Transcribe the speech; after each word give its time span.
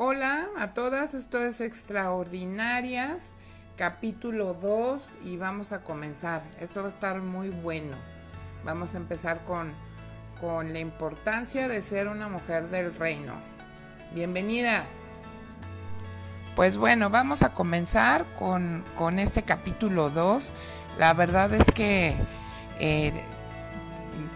Hola 0.00 0.46
a 0.56 0.74
todas, 0.74 1.14
esto 1.14 1.42
es 1.42 1.60
Extraordinarias, 1.60 3.34
capítulo 3.74 4.54
2 4.54 5.18
y 5.24 5.38
vamos 5.38 5.72
a 5.72 5.82
comenzar. 5.82 6.40
Esto 6.60 6.82
va 6.82 6.86
a 6.86 6.90
estar 6.90 7.20
muy 7.20 7.48
bueno. 7.48 7.96
Vamos 8.64 8.94
a 8.94 8.98
empezar 8.98 9.44
con, 9.44 9.72
con 10.40 10.72
la 10.72 10.78
importancia 10.78 11.66
de 11.66 11.82
ser 11.82 12.06
una 12.06 12.28
mujer 12.28 12.70
del 12.70 12.94
reino. 12.94 13.32
Bienvenida. 14.14 14.84
Pues 16.54 16.76
bueno, 16.76 17.10
vamos 17.10 17.42
a 17.42 17.52
comenzar 17.52 18.24
con, 18.38 18.84
con 18.94 19.18
este 19.18 19.42
capítulo 19.42 20.10
2. 20.10 20.52
La 20.96 21.12
verdad 21.12 21.52
es 21.54 21.72
que 21.72 22.14
eh, 22.78 23.12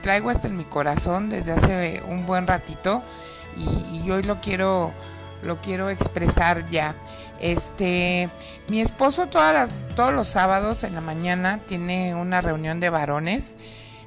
traigo 0.02 0.32
esto 0.32 0.48
en 0.48 0.56
mi 0.56 0.64
corazón 0.64 1.30
desde 1.30 1.52
hace 1.52 2.02
un 2.08 2.26
buen 2.26 2.48
ratito 2.48 3.04
y, 3.56 4.00
y 4.04 4.10
hoy 4.10 4.24
lo 4.24 4.40
quiero 4.40 4.92
lo 5.42 5.60
quiero 5.60 5.90
expresar 5.90 6.68
ya. 6.70 6.96
Este, 7.40 8.30
mi 8.68 8.80
esposo 8.80 9.26
todas 9.26 9.52
las, 9.52 9.88
todos 9.96 10.12
los 10.12 10.28
sábados 10.28 10.84
en 10.84 10.94
la 10.94 11.00
mañana 11.00 11.58
tiene 11.66 12.14
una 12.14 12.40
reunión 12.40 12.80
de 12.80 12.90
varones, 12.90 13.58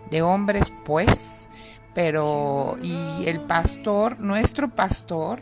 de 0.10 0.22
hombres 0.22 0.72
pues, 0.86 1.50
pero 1.94 2.78
y 2.82 3.26
el 3.26 3.42
pastor, 3.42 4.20
nuestro 4.20 4.70
pastor, 4.70 5.40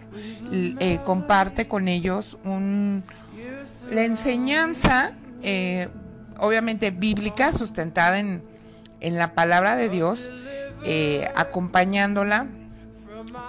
eh, 0.52 1.00
comparte 1.06 1.68
con 1.68 1.88
ellos 1.88 2.38
un, 2.44 3.04
la 3.92 4.04
enseñanza, 4.04 5.14
eh, 5.42 5.90
obviamente 6.40 6.92
bíblica, 6.92 7.52
sustentada 7.52 8.20
en, 8.20 8.44
en, 9.02 9.18
la 9.18 9.34
palabra 9.34 9.76
de 9.76 9.90
Dios, 9.90 10.32
eh, 10.86 11.28
acompañándola 11.36 12.48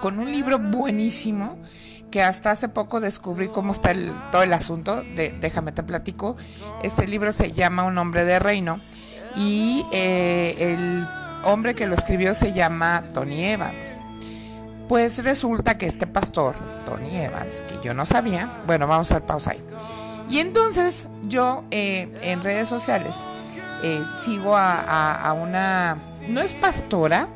con 0.01 0.19
un 0.19 0.31
libro 0.31 0.59
buenísimo 0.59 1.59
que 2.15 2.23
hasta 2.23 2.51
hace 2.51 2.69
poco 2.69 3.01
descubrí 3.01 3.49
cómo 3.49 3.73
está 3.73 3.93
todo 4.31 4.41
el 4.41 4.53
asunto, 4.53 5.03
déjame 5.41 5.73
te 5.73 5.83
platico. 5.83 6.37
Este 6.81 7.05
libro 7.09 7.33
se 7.33 7.51
llama 7.51 7.83
Un 7.83 7.97
hombre 7.97 8.23
de 8.23 8.39
reino 8.39 8.79
y 9.35 9.85
eh, 9.91 10.55
el 10.57 11.05
hombre 11.43 11.75
que 11.75 11.87
lo 11.87 11.93
escribió 11.93 12.33
se 12.33 12.53
llama 12.53 13.03
Tony 13.13 13.43
Evans. 13.43 13.99
Pues 14.87 15.25
resulta 15.25 15.77
que 15.77 15.87
este 15.87 16.07
pastor, 16.07 16.55
Tony 16.85 17.17
Evans, 17.17 17.61
que 17.67 17.85
yo 17.85 17.93
no 17.93 18.05
sabía, 18.05 18.63
bueno, 18.65 18.87
vamos 18.87 19.11
a 19.11 19.15
hacer 19.15 19.27
pausa 19.27 19.51
ahí. 19.51 19.61
Y 20.29 20.39
entonces 20.39 21.09
yo 21.23 21.65
eh, 21.69 22.17
en 22.21 22.41
redes 22.43 22.69
sociales 22.69 23.17
eh, 23.83 24.01
sigo 24.23 24.55
a, 24.55 24.79
a, 24.79 25.21
a 25.21 25.33
una, 25.33 25.97
no 26.29 26.39
es 26.39 26.53
pastora, 26.53 27.27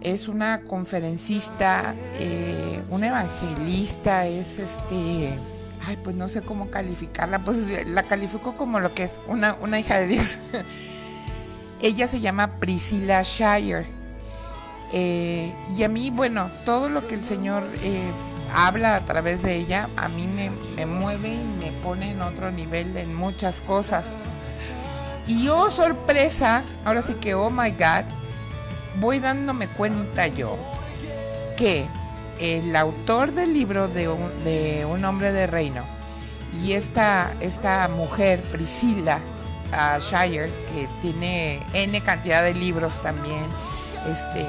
es 0.00 0.28
una 0.28 0.62
conferencista, 0.62 1.94
eh, 2.18 2.82
una 2.90 3.08
evangelista, 3.08 4.26
es 4.26 4.58
este, 4.58 5.38
ay, 5.86 5.98
pues 6.02 6.16
no 6.16 6.28
sé 6.28 6.42
cómo 6.42 6.70
calificarla, 6.70 7.40
pues 7.44 7.86
la 7.86 8.02
califico 8.02 8.56
como 8.56 8.80
lo 8.80 8.94
que 8.94 9.04
es, 9.04 9.18
una, 9.28 9.54
una 9.54 9.80
hija 9.80 9.98
de 9.98 10.06
Dios. 10.06 10.38
Ella 11.82 12.06
se 12.06 12.20
llama 12.20 12.48
Priscilla 12.58 13.22
Shire. 13.22 13.86
Eh, 14.92 15.52
y 15.76 15.82
a 15.82 15.88
mí, 15.88 16.10
bueno, 16.10 16.50
todo 16.64 16.88
lo 16.88 17.06
que 17.06 17.14
el 17.14 17.24
Señor 17.24 17.64
eh, 17.82 18.10
habla 18.54 18.96
a 18.96 19.04
través 19.04 19.42
de 19.42 19.56
ella, 19.56 19.88
a 19.96 20.08
mí 20.08 20.26
me, 20.26 20.50
me 20.76 20.86
mueve 20.86 21.34
y 21.34 21.44
me 21.44 21.72
pone 21.82 22.12
en 22.12 22.22
otro 22.22 22.50
nivel 22.52 22.96
en 22.96 23.14
muchas 23.14 23.60
cosas. 23.60 24.14
Y 25.26 25.48
oh, 25.48 25.70
sorpresa, 25.70 26.62
ahora 26.84 27.02
sí 27.02 27.14
que, 27.14 27.34
oh 27.34 27.50
my 27.50 27.70
God, 27.72 28.04
voy 29.00 29.18
dándome 29.18 29.68
cuenta 29.68 30.26
yo 30.26 30.56
que 31.56 31.86
el 32.38 32.74
autor 32.76 33.32
del 33.32 33.54
libro 33.54 33.88
de 33.88 34.08
un, 34.08 35.04
hombre 35.04 35.32
de 35.32 35.46
reino 35.46 35.84
y 36.62 36.72
esta, 36.72 37.34
esta 37.40 37.88
mujer, 37.88 38.42
Priscilla 38.52 39.18
uh, 39.72 40.00
Shire, 40.00 40.50
que 40.72 40.88
tiene 41.00 41.62
N 41.72 42.00
cantidad 42.02 42.42
de 42.42 42.54
libros 42.54 43.00
también, 43.00 43.44
este, 44.10 44.46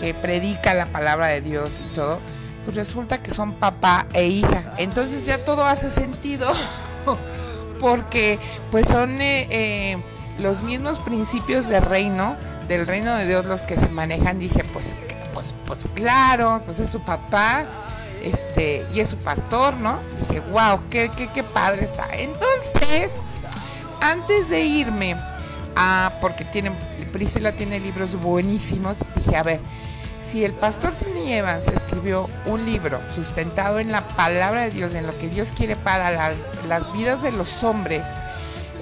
que 0.00 0.14
predica 0.14 0.74
la 0.74 0.86
palabra 0.86 1.26
de 1.26 1.40
Dios 1.40 1.80
y 1.84 1.94
todo, 1.94 2.20
pues 2.64 2.76
resulta 2.76 3.22
que 3.22 3.30
son 3.30 3.54
papá 3.54 4.06
e 4.12 4.26
hija. 4.26 4.74
Entonces 4.78 5.24
ya 5.26 5.44
todo 5.44 5.64
hace 5.64 5.90
sentido, 5.90 6.50
porque 7.80 8.38
pues 8.70 8.88
son 8.88 9.20
eh, 9.20 9.48
eh, 9.50 10.02
los 10.38 10.62
mismos 10.62 10.98
principios 11.00 11.68
de 11.68 11.80
reino 11.80 12.36
del 12.68 12.86
reino 12.86 13.14
de 13.16 13.26
Dios 13.26 13.46
los 13.46 13.62
que 13.62 13.76
se 13.76 13.88
manejan, 13.88 14.38
dije, 14.38 14.62
pues, 14.72 14.96
pues, 15.32 15.54
pues 15.66 15.88
claro, 15.94 16.62
pues 16.64 16.80
es 16.80 16.88
su 16.88 17.00
papá, 17.00 17.64
este, 18.22 18.86
y 18.92 19.00
es 19.00 19.08
su 19.08 19.16
pastor, 19.16 19.74
¿no? 19.74 19.98
Dije, 20.18 20.40
wow, 20.40 20.80
qué, 20.90 21.10
qué, 21.16 21.28
qué 21.28 21.42
padre 21.42 21.84
está. 21.84 22.06
Entonces, 22.12 23.22
antes 24.00 24.50
de 24.50 24.60
irme 24.62 25.16
a, 25.76 26.12
porque 26.20 26.44
tiene, 26.44 26.72
Priscila 27.12 27.52
tiene 27.52 27.80
libros 27.80 28.20
buenísimos, 28.20 29.04
dije, 29.14 29.36
a 29.36 29.42
ver, 29.42 29.60
si 30.20 30.44
el 30.44 30.52
pastor 30.52 30.92
Tony 30.94 31.32
Evans 31.32 31.68
escribió 31.68 32.28
un 32.46 32.66
libro 32.66 33.00
sustentado 33.14 33.78
en 33.78 33.92
la 33.92 34.06
palabra 34.08 34.62
de 34.62 34.70
Dios, 34.70 34.94
en 34.94 35.06
lo 35.06 35.16
que 35.16 35.28
Dios 35.28 35.52
quiere 35.52 35.76
para 35.76 36.10
las, 36.10 36.46
las 36.68 36.92
vidas 36.92 37.22
de 37.22 37.32
los 37.32 37.62
hombres, 37.62 38.16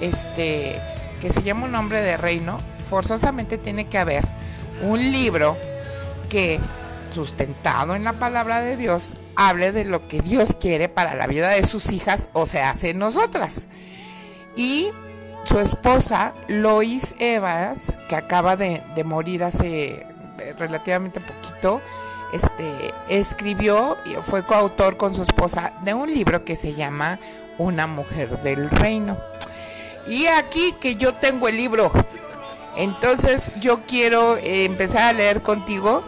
este, 0.01 0.81
que 1.21 1.29
se 1.29 1.43
llama 1.43 1.65
un 1.65 1.75
hombre 1.75 2.01
de 2.01 2.17
reino, 2.17 2.57
forzosamente 2.87 3.57
tiene 3.57 3.87
que 3.87 3.97
haber 3.97 4.27
un 4.81 4.99
libro 5.11 5.57
que, 6.29 6.59
sustentado 7.11 7.95
en 7.95 8.03
la 8.03 8.13
palabra 8.13 8.61
de 8.61 8.77
Dios, 8.77 9.13
hable 9.35 9.71
de 9.71 9.85
lo 9.85 10.07
que 10.07 10.21
Dios 10.21 10.55
quiere 10.59 10.89
para 10.89 11.15
la 11.15 11.27
vida 11.27 11.49
de 11.49 11.65
sus 11.65 11.91
hijas, 11.91 12.29
o 12.33 12.45
sea, 12.45 12.71
hace 12.71 12.93
nosotras. 12.93 13.67
Y 14.55 14.89
su 15.43 15.59
esposa, 15.59 16.33
Lois 16.47 17.15
Evans, 17.19 17.97
que 18.09 18.15
acaba 18.15 18.57
de, 18.57 18.81
de 18.95 19.03
morir 19.03 19.43
hace 19.43 20.05
eh, 20.39 20.53
relativamente 20.57 21.19
poquito, 21.19 21.81
este, 22.33 22.93
escribió 23.09 23.97
y 24.05 24.15
fue 24.21 24.43
coautor 24.43 24.97
con 24.97 25.13
su 25.13 25.21
esposa 25.21 25.73
de 25.83 25.93
un 25.93 26.13
libro 26.13 26.43
que 26.43 26.55
se 26.55 26.73
llama 26.73 27.19
Una 27.57 27.87
mujer 27.87 28.41
del 28.41 28.69
reino. 28.69 29.17
Y 30.07 30.27
aquí 30.27 30.73
que 30.79 30.95
yo 30.95 31.13
tengo 31.13 31.47
el 31.47 31.57
libro. 31.57 31.91
Entonces 32.77 33.53
yo 33.59 33.81
quiero 33.87 34.37
eh, 34.37 34.65
empezar 34.65 35.03
a 35.03 35.13
leer 35.13 35.41
contigo 35.41 36.03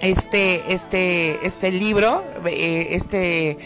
este, 0.00 0.72
este, 0.72 1.44
este 1.46 1.72
libro, 1.72 2.22
eh, 2.46 2.88
este, 2.90 3.58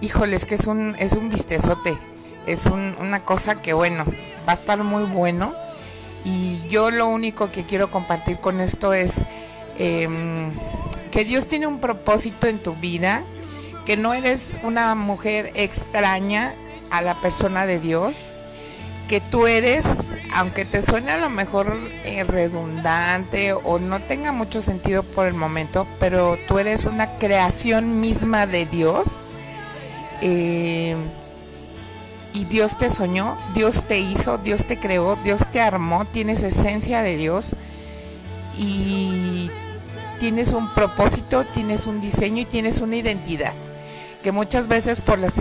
híjoles, 0.00 0.44
que 0.44 0.54
es 0.54 0.66
un, 0.66 0.94
es 0.98 1.12
un 1.12 1.30
vistezote, 1.30 1.96
es 2.46 2.66
un, 2.66 2.94
una 3.00 3.24
cosa 3.24 3.62
que 3.62 3.72
bueno, 3.72 4.04
va 4.46 4.52
a 4.52 4.54
estar 4.54 4.82
muy 4.84 5.04
bueno. 5.04 5.52
Y 6.24 6.62
yo 6.68 6.90
lo 6.90 7.06
único 7.06 7.50
que 7.50 7.64
quiero 7.64 7.90
compartir 7.90 8.38
con 8.40 8.60
esto 8.60 8.92
es 8.92 9.24
eh, 9.78 10.06
que 11.10 11.24
Dios 11.24 11.48
tiene 11.48 11.66
un 11.66 11.80
propósito 11.80 12.46
en 12.46 12.58
tu 12.58 12.74
vida, 12.74 13.24
que 13.86 13.96
no 13.96 14.12
eres 14.12 14.58
una 14.62 14.94
mujer 14.94 15.50
extraña 15.54 16.52
a 16.90 17.00
la 17.00 17.14
persona 17.20 17.64
de 17.64 17.80
Dios, 17.80 18.32
que 19.08 19.20
tú 19.20 19.46
eres, 19.46 19.86
aunque 20.34 20.64
te 20.64 20.82
suene 20.82 21.10
a 21.12 21.18
lo 21.18 21.30
mejor 21.30 21.76
eh, 22.04 22.24
redundante 22.24 23.52
o 23.52 23.78
no 23.78 24.00
tenga 24.00 24.32
mucho 24.32 24.62
sentido 24.62 25.02
por 25.02 25.26
el 25.26 25.34
momento, 25.34 25.86
pero 25.98 26.38
tú 26.48 26.58
eres 26.58 26.84
una 26.84 27.06
creación 27.18 28.00
misma 28.00 28.46
de 28.46 28.66
Dios. 28.66 29.22
Eh, 30.22 30.96
y 32.32 32.44
Dios 32.44 32.78
te 32.78 32.90
soñó, 32.90 33.36
Dios 33.54 33.82
te 33.88 33.98
hizo, 33.98 34.38
Dios 34.38 34.64
te 34.64 34.78
creó, 34.78 35.16
Dios 35.16 35.48
te 35.50 35.60
armó, 35.60 36.04
tienes 36.04 36.44
esencia 36.44 37.02
de 37.02 37.16
Dios 37.16 37.56
y 38.56 39.50
tienes 40.20 40.52
un 40.52 40.72
propósito, 40.72 41.44
tienes 41.44 41.86
un 41.86 42.00
diseño 42.00 42.42
y 42.42 42.44
tienes 42.44 42.80
una 42.80 42.94
identidad 42.94 43.52
que 44.22 44.32
muchas 44.32 44.68
veces 44.68 45.00
por 45.00 45.18
las, 45.18 45.40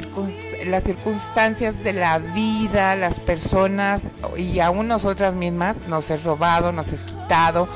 las 0.65 0.83
circunstancias 0.83 1.83
de 1.83 1.93
la 1.93 2.19
vida, 2.19 2.95
las 2.95 3.19
personas 3.19 4.09
y 4.37 4.59
aún 4.59 4.87
nosotras 4.87 5.33
mismas 5.33 5.87
nos 5.87 6.09
es 6.09 6.23
robado, 6.23 6.71
nos 6.71 6.91
es 6.93 7.03
quitado 7.03 7.67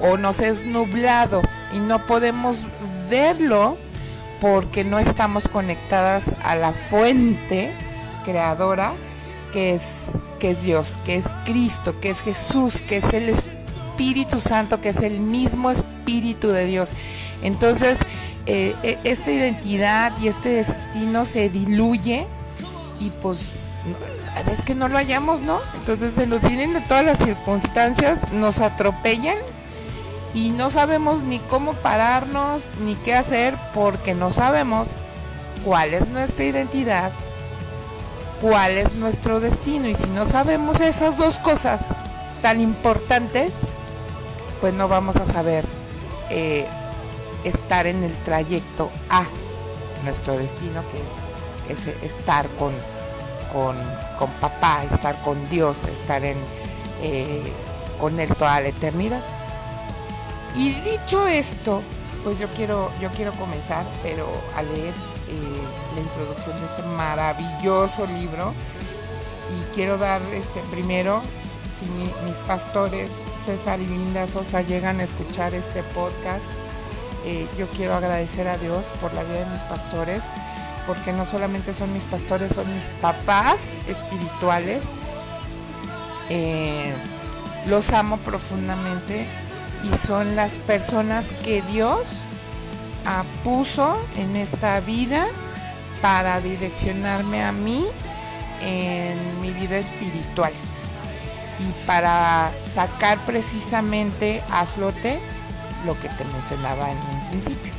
o 0.00 0.16
nos 0.16 0.40
es 0.40 0.66
nublado 0.66 1.42
y 1.72 1.78
no 1.78 2.04
podemos 2.06 2.66
verlo 3.08 3.76
porque 4.40 4.84
no 4.84 4.98
estamos 4.98 5.48
conectadas 5.48 6.36
a 6.44 6.54
la 6.56 6.72
fuente 6.72 7.72
creadora 8.24 8.92
que 9.52 9.72
es, 9.72 10.18
que 10.40 10.50
es 10.50 10.64
Dios, 10.64 10.98
que 11.04 11.16
es 11.16 11.34
Cristo, 11.44 12.00
que 12.00 12.10
es 12.10 12.20
Jesús, 12.20 12.80
que 12.80 12.96
es 12.96 13.14
el 13.14 13.28
Espíritu 13.28 14.40
Santo, 14.40 14.80
que 14.80 14.88
es 14.88 15.00
el 15.00 15.20
mismo 15.20 15.70
Espíritu 15.70 16.48
de 16.48 16.66
Dios. 16.66 16.90
Entonces, 17.42 18.00
eh, 18.46 18.74
e, 18.82 18.98
esta 19.04 19.30
identidad 19.30 20.12
y 20.20 20.28
este 20.28 20.50
destino 20.50 21.24
se 21.24 21.48
diluye 21.48 22.26
y 23.00 23.10
pues 23.10 23.64
veces 24.44 24.62
que 24.62 24.74
no 24.74 24.88
lo 24.88 24.96
hallamos, 24.96 25.40
¿no? 25.40 25.60
Entonces 25.74 26.14
se 26.14 26.26
nos 26.26 26.40
vienen 26.42 26.74
de 26.74 26.80
todas 26.82 27.04
las 27.04 27.18
circunstancias, 27.18 28.32
nos 28.32 28.60
atropellan 28.60 29.38
y 30.32 30.50
no 30.50 30.70
sabemos 30.70 31.22
ni 31.22 31.38
cómo 31.38 31.74
pararnos 31.74 32.64
ni 32.84 32.94
qué 32.96 33.14
hacer 33.14 33.54
porque 33.72 34.14
no 34.14 34.32
sabemos 34.32 34.98
cuál 35.64 35.94
es 35.94 36.08
nuestra 36.08 36.44
identidad, 36.44 37.12
cuál 38.40 38.72
es 38.72 38.94
nuestro 38.94 39.40
destino. 39.40 39.88
Y 39.88 39.94
si 39.94 40.08
no 40.08 40.24
sabemos 40.24 40.80
esas 40.80 41.16
dos 41.18 41.38
cosas 41.38 41.94
tan 42.42 42.60
importantes, 42.60 43.62
pues 44.60 44.74
no 44.74 44.88
vamos 44.88 45.16
a 45.16 45.24
saber 45.24 45.64
eh, 46.30 46.66
estar 47.44 47.86
en 47.86 48.02
el 48.02 48.12
trayecto 48.24 48.90
a 49.10 49.24
nuestro 50.02 50.36
destino, 50.36 50.82
que 50.90 51.72
es, 51.72 51.86
estar 52.02 52.48
con, 52.58 52.72
con, 53.52 54.30
papá, 54.40 54.82
estar 54.84 55.20
con 55.22 55.48
Dios, 55.48 55.84
estar 55.84 56.24
en, 56.24 56.36
eh, 57.02 57.52
con 57.98 58.18
Él 58.20 58.34
toda 58.36 58.60
la 58.60 58.68
eternidad. 58.68 59.22
Y 60.54 60.72
dicho 60.80 61.26
esto, 61.26 61.82
pues 62.22 62.38
yo 62.38 62.48
quiero, 62.48 62.90
yo 63.00 63.10
quiero 63.10 63.32
comenzar, 63.32 63.84
pero 64.02 64.26
a 64.56 64.62
leer 64.62 64.94
eh, 65.28 65.94
la 65.94 66.00
introducción 66.00 66.58
de 66.60 66.66
este 66.66 66.82
maravilloso 66.82 68.06
libro. 68.06 68.52
Y 69.50 69.74
quiero 69.74 69.98
dar 69.98 70.22
este 70.32 70.60
primero, 70.70 71.22
si 71.78 71.86
mis 72.24 72.36
pastores 72.46 73.22
César 73.44 73.80
y 73.80 73.86
Linda 73.86 74.26
Sosa 74.26 74.62
llegan 74.62 75.00
a 75.00 75.04
escuchar 75.04 75.54
este 75.54 75.82
podcast, 75.82 76.46
eh, 77.24 77.48
yo 77.58 77.66
quiero 77.68 77.94
agradecer 77.94 78.48
a 78.48 78.58
Dios 78.58 78.86
por 79.00 79.14
la 79.14 79.22
vida 79.22 79.40
de 79.40 79.46
mis 79.46 79.62
pastores, 79.62 80.24
porque 80.86 81.12
no 81.12 81.24
solamente 81.24 81.72
son 81.72 81.92
mis 81.92 82.04
pastores, 82.04 82.52
son 82.52 82.72
mis 82.74 82.86
papás 83.00 83.76
espirituales. 83.88 84.90
Eh, 86.28 86.92
los 87.66 87.92
amo 87.92 88.18
profundamente 88.18 89.26
y 89.84 89.96
son 89.96 90.36
las 90.36 90.56
personas 90.56 91.30
que 91.30 91.62
Dios 91.62 92.00
puso 93.42 93.98
en 94.16 94.36
esta 94.36 94.80
vida 94.80 95.26
para 96.00 96.40
direccionarme 96.40 97.42
a 97.42 97.52
mí 97.52 97.84
en 98.62 99.40
mi 99.42 99.50
vida 99.50 99.76
espiritual 99.76 100.52
y 101.60 101.86
para 101.86 102.50
sacar 102.62 103.18
precisamente 103.26 104.42
a 104.50 104.64
flote 104.64 105.18
lo 105.84 105.98
que 106.00 106.08
te 106.08 106.24
mencionaba 106.24 106.90
en 106.90 106.98
un 106.98 107.30
principio, 107.30 107.72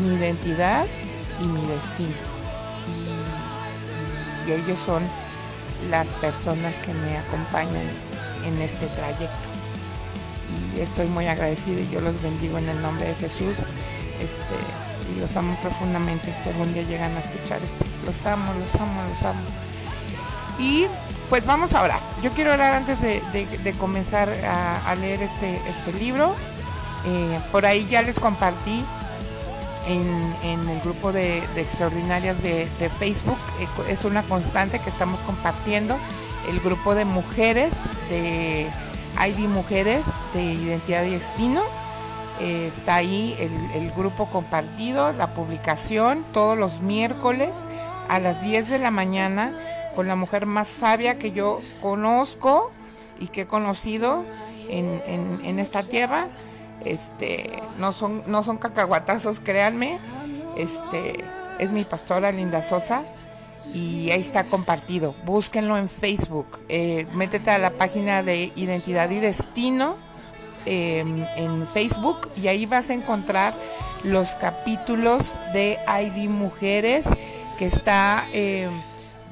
mi 0.00 0.14
identidad 0.14 0.86
y 1.40 1.46
mi 1.46 1.66
destino. 1.66 2.14
Y, 4.46 4.52
ellos 4.52 4.78
son 4.78 5.02
las 5.88 6.10
personas 6.10 6.78
que 6.78 6.92
me 6.92 7.16
acompañan 7.16 7.86
en 8.44 8.60
este 8.60 8.86
trayecto. 8.88 9.48
Y 10.76 10.80
estoy 10.80 11.06
muy 11.06 11.26
agradecida 11.28 11.80
y 11.80 11.88
yo 11.90 12.00
los 12.00 12.20
bendigo 12.20 12.58
en 12.58 12.68
el 12.68 12.82
nombre 12.82 13.06
de 13.06 13.14
Jesús. 13.14 13.58
Este, 14.20 14.56
y 15.12 15.20
los 15.20 15.36
amo 15.36 15.56
profundamente 15.62 16.32
si 16.34 16.48
algún 16.48 16.72
día 16.74 16.82
llegan 16.82 17.16
a 17.16 17.20
escuchar 17.20 17.62
esto. 17.62 17.84
Los 18.04 18.26
amo, 18.26 18.52
los 18.54 18.74
amo, 18.74 19.02
los 19.08 19.22
amo. 19.22 19.40
Y 20.58 20.86
pues 21.30 21.46
vamos 21.46 21.72
a 21.72 21.82
orar. 21.82 22.00
Yo 22.22 22.32
quiero 22.32 22.52
orar 22.52 22.74
antes 22.74 23.00
de, 23.00 23.74
comenzar 23.78 24.28
a, 24.28 24.94
leer 24.96 25.22
este, 25.22 25.60
este 25.68 25.92
libro. 25.94 26.34
Eh, 27.06 27.40
por 27.50 27.66
ahí 27.66 27.86
ya 27.86 28.02
les 28.02 28.18
compartí 28.18 28.84
en, 29.86 30.68
el 30.68 30.80
grupo 30.80 31.12
de, 31.12 31.38
extraordinarias 31.56 32.42
de, 32.42 32.68
Facebook. 32.98 33.38
Eh, 33.60 33.68
es 33.88 34.04
una 34.04 34.22
constante 34.22 34.78
que 34.78 34.88
estamos 34.88 35.20
compartiendo. 35.20 35.96
El 36.48 36.60
grupo 36.60 36.94
de 36.94 37.04
mujeres, 37.04 37.84
de 38.08 38.68
ID 39.26 39.48
Mujeres 39.48 40.06
de 40.34 40.42
Identidad 40.42 41.04
y 41.04 41.10
Destino. 41.10 41.62
Eh, 42.40 42.66
está 42.66 42.96
ahí 42.96 43.36
el, 43.74 43.92
grupo 43.92 44.28
compartido, 44.30 45.12
la 45.12 45.34
publicación 45.34 46.24
todos 46.32 46.56
los 46.58 46.80
miércoles 46.80 47.64
a 48.08 48.18
las 48.18 48.42
10 48.42 48.68
de 48.68 48.78
la 48.78 48.90
mañana 48.90 49.52
con 49.94 50.08
la 50.08 50.16
mujer 50.16 50.46
más 50.46 50.68
sabia 50.68 51.18
que 51.18 51.32
yo 51.32 51.60
conozco 51.80 52.70
y 53.20 53.28
que 53.28 53.42
he 53.42 53.46
conocido 53.46 54.24
en, 54.68 55.58
esta 55.58 55.82
tierra. 55.82 56.26
Este, 56.84 57.62
no 57.78 57.92
son, 57.92 58.22
no 58.26 58.44
son 58.44 58.58
cacahuatazos, 58.58 59.40
créanme. 59.40 59.98
Este, 60.56 61.24
es 61.58 61.72
mi 61.72 61.84
pastora 61.84 62.32
Linda 62.32 62.62
Sosa 62.62 63.02
y 63.74 64.10
ahí 64.10 64.20
está 64.20 64.44
compartido. 64.44 65.14
Búsquenlo 65.24 65.76
en 65.76 65.88
Facebook. 65.88 66.60
Eh, 66.68 67.06
métete 67.14 67.50
a 67.50 67.58
la 67.58 67.70
página 67.70 68.22
de 68.22 68.52
Identidad 68.56 69.10
y 69.10 69.20
Destino 69.20 69.96
em, 70.66 71.24
en 71.36 71.66
Facebook 71.66 72.28
y 72.36 72.48
ahí 72.48 72.66
vas 72.66 72.90
a 72.90 72.94
encontrar 72.94 73.54
los 74.04 74.34
capítulos 74.34 75.36
de 75.52 75.78
ID 75.86 76.28
Mujeres 76.28 77.08
que 77.58 77.66
está 77.66 78.26
em, 78.32 78.70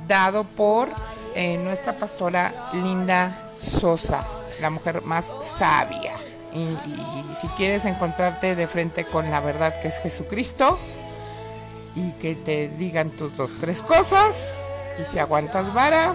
dado 0.07 0.45
por 0.45 0.89
eh, 1.35 1.59
nuestra 1.59 1.95
pastora 1.95 2.71
Linda 2.73 3.37
Sosa, 3.57 4.27
la 4.61 4.71
mujer 4.71 5.03
más 5.03 5.35
sabia. 5.43 6.15
Y, 6.53 6.67
si 7.35 7.49
quieres 7.49 7.85
encontrarte 7.85 8.55
de 8.57 8.67
frente 8.67 9.05
con 9.05 9.31
la 9.31 9.41
verdad 9.41 9.81
que 9.81 9.89
es 9.89 9.99
Jesucristo 9.99 10.79
y 11.95 12.13
que 12.13 12.35
te 12.35 12.69
digan 12.69 13.11
tus 13.11 13.37
dos, 13.37 13.53
tres 13.61 13.83
cosas, 13.83 14.81
y 15.01 15.05
si 15.05 15.19
aguantas 15.19 15.73
vara, 15.73 16.15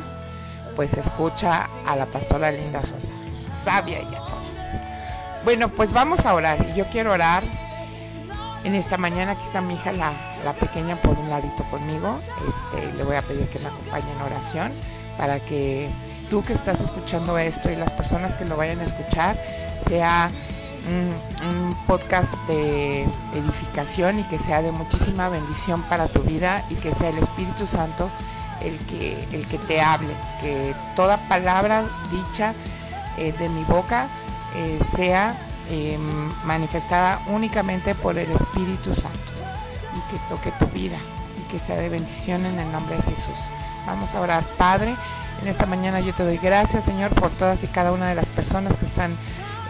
pues 0.76 0.96
escucha 0.96 1.68
a 1.86 1.96
la 1.96 2.06
pastora 2.06 2.52
Linda 2.52 2.82
Sosa, 2.82 3.14
sabia 3.54 4.02
y 4.02 4.06
todo. 4.06 4.36
Bueno, 5.46 5.70
pues 5.70 5.94
vamos 5.94 6.26
a 6.26 6.34
orar. 6.34 6.58
Y 6.70 6.78
yo 6.78 6.86
quiero 6.88 7.12
orar 7.12 7.44
en 8.64 8.74
esta 8.74 8.98
mañana. 8.98 9.34
Aquí 9.34 9.44
está 9.44 9.62
mi 9.62 9.76
hija, 9.76 9.92
la, 9.92 10.12
la 10.44 10.54
pequeña, 10.54 10.96
por 10.96 11.18
un 11.18 11.30
ladito 11.30 11.64
conmigo. 11.66 12.20
Este, 12.48 12.94
le 12.94 13.04
voy 13.04 13.16
a 13.16 13.22
pedir 13.22 13.48
que 13.50 13.60
me 13.60 13.68
acompañe 13.68 14.12
en 14.12 14.22
oración 14.22 14.74
para 15.18 15.40
que 15.40 15.88
tú 16.32 16.44
que 16.44 16.54
estás 16.54 16.82
escuchando 16.82 17.38
esto 17.38 17.70
y 17.70 17.76
las 17.76 17.92
personas 17.92 18.36
que 18.36 18.44
lo 18.46 18.58
vayan 18.58 18.80
a 18.80 18.86
escuchar 18.86 19.38
sea 19.88 20.32
un, 20.88 21.76
podcast 21.88 22.34
de 22.48 23.04
edificación 23.34 24.20
y 24.20 24.24
que 24.24 24.40
sea 24.40 24.64
de 24.64 24.72
muchísima 24.72 25.30
bendición 25.30 25.84
para 25.84 26.08
tu 26.08 26.22
vida 26.22 26.66
y 26.72 26.76
que 26.76 26.96
sea 26.96 27.10
el 27.10 27.20
Espíritu 27.20 27.68
Santo 27.68 28.10
el 28.62 28.80
que, 28.88 29.28
el 29.32 29.46
que 29.46 29.60
te 29.60 29.82
hable, 29.82 30.12
que 30.42 30.74
toda 30.96 31.18
palabra 31.28 31.84
dicha 32.10 32.56
eh, 33.18 33.34
de 33.38 33.50
mi 33.50 33.64
boca 33.66 34.08
eh, 34.56 34.80
sea 34.84 35.38
Em, 35.68 36.32
manifestada 36.44 37.20
únicamente 37.26 37.96
por 37.96 38.20
el 38.20 38.32
Espíritu 38.32 38.94
Santo 38.94 39.32
y 39.98 40.12
que 40.12 40.20
toque 40.30 40.52
tu 40.60 40.68
vida 40.68 40.98
y 41.40 41.52
que 41.52 41.60
sea 41.60 41.76
de 41.76 41.90
bendición 41.90 42.46
en 42.46 42.60
el 42.60 42.72
nombre 42.72 42.96
de 42.98 43.02
Jesús. 43.02 43.36
Vamos 43.88 44.14
a 44.14 44.22
orar, 44.22 44.44
Padre. 44.60 44.96
En 45.42 45.48
esta 45.48 45.66
mañana 45.66 46.02
yo 46.02 46.14
te 46.14 46.24
doy 46.24 46.38
gracias, 46.38 46.86
Señor, 46.86 47.16
por 47.16 47.32
todas 47.32 47.64
y 47.64 47.68
cada 47.68 47.94
una 47.94 48.08
de 48.08 48.14
las 48.14 48.30
personas 48.30 48.78
que 48.78 48.86
están 48.86 49.18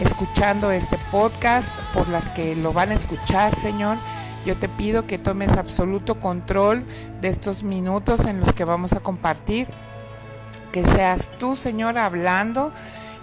escuchando 0.00 0.70
este 0.70 0.98
podcast, 1.10 1.74
por 1.92 2.08
las 2.08 2.30
que 2.30 2.56
lo 2.56 2.72
van 2.72 2.90
a 2.90 2.94
escuchar, 2.94 3.54
Señor. 3.54 3.96
Yo 4.44 4.56
te 4.56 4.68
pido 4.68 5.06
que 5.06 5.18
tomes 5.18 5.52
absoluto 5.52 6.20
control 6.20 6.84
de 7.20 7.28
estos 7.28 7.64
minutos 7.64 8.24
en 8.26 8.40
los 8.40 8.52
que 8.52 8.64
vamos 8.64 8.92
a 8.92 9.00
compartir. 9.00 9.66
Que 10.72 10.84
seas 10.84 11.32
tú, 11.38 11.56
Señor, 11.56 11.98
hablando 11.98 12.72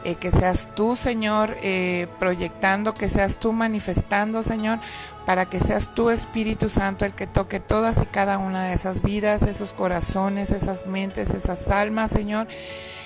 eh, 0.04 0.16
que 0.16 0.32
seas 0.32 0.70
tú, 0.76 0.96
Señor, 0.96 1.56
eh, 1.62 2.08
proyectando, 2.20 2.94
que 2.94 3.08
seas 3.08 3.40
tú 3.40 3.54
manifestando, 3.54 4.44
Señor, 4.44 4.80
para 5.26 5.46
que 5.46 5.60
seas 5.60 5.96
tú, 5.96 6.10
Espíritu 6.10 6.68
Santo, 6.68 7.06
el 7.06 7.14
que 7.14 7.28
toque 7.28 7.60
todas 7.62 8.02
y 8.02 8.06
cada 8.06 8.38
una 8.38 8.66
de 8.66 8.74
esas 8.74 9.02
vidas, 9.02 9.44
esos 9.44 9.72
corazones, 9.72 10.52
esas 10.52 10.86
mentes, 10.88 11.34
esas 11.34 11.70
almas, 11.70 12.12
Señor, 12.12 12.48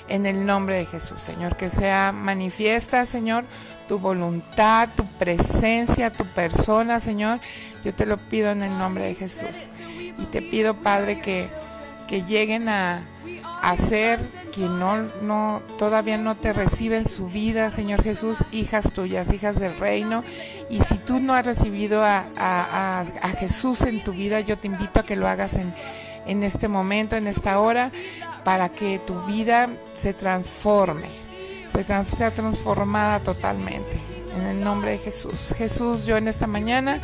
en 0.08 0.25
el 0.25 0.46
nombre 0.46 0.77
de 0.77 0.86
Jesús, 0.86 1.22
Señor, 1.22 1.56
que 1.56 1.70
sea 1.70 2.12
manifiesta, 2.12 3.06
Señor, 3.06 3.46
tu 3.88 4.00
voluntad, 4.00 4.89
tu 4.96 5.06
presencia, 5.06 6.12
tu 6.12 6.25
persona, 6.25 7.00
Señor. 7.00 7.39
Yo 7.84 7.94
te 7.94 8.06
lo 8.06 8.18
pido 8.18 8.51
en 8.51 8.63
el 8.63 8.77
nombre 8.77 9.06
de 9.06 9.16
Jesús. 9.16 9.68
Y 10.18 10.25
te 10.25 10.42
pido, 10.42 10.75
Padre, 10.75 11.22
que, 11.22 11.50
que 12.08 12.24
lleguen 12.24 12.70
a, 12.70 13.01
a 13.62 13.77
ser 13.77 14.47
quien 14.58 14.80
no, 14.80 15.06
no, 15.22 15.62
todavía 15.78 16.18
no 16.18 16.36
te 16.36 16.52
recibe 16.52 16.98
en 16.98 17.08
su 17.08 17.28
vida, 17.28 17.70
Señor 17.70 18.02
Jesús, 18.02 18.40
hijas 18.52 18.92
tuyas, 18.92 19.32
hijas 19.32 19.60
del 19.60 19.78
reino. 19.78 20.24
Y 20.72 20.80
si 20.80 20.98
tú 20.98 21.20
no 21.20 21.36
has 21.36 21.46
recibido 21.46 22.02
a, 22.04 23.06
Jesús 23.38 23.84
en 23.84 24.04
tu 24.04 24.14
vida, 24.14 24.40
yo 24.40 24.58
te 24.58 24.66
invito 24.66 25.00
a 25.00 25.04
que 25.04 25.16
lo 25.16 25.28
hagas 25.28 25.58
en, 25.58 25.72
en 26.26 26.42
este 26.42 26.68
momento, 26.68 27.16
en 27.16 27.28
esta 27.28 27.60
hora, 27.60 27.92
para 28.44 28.70
que 28.70 28.98
tu 28.98 29.22
vida 29.26 29.70
se 29.96 30.16
transforme, 30.16 31.08
se 31.68 31.86
sea 32.04 32.32
transformada 32.32 33.20
totalmente. 33.20 34.00
En 34.36 34.42
el 34.42 34.64
nombre 34.64 34.92
de 34.92 34.98
Jesús. 34.98 35.54
Jesús, 35.56 36.08
yo 36.08 36.18
en 36.18 36.28
esta 36.28 36.48
mañana... 36.48 37.00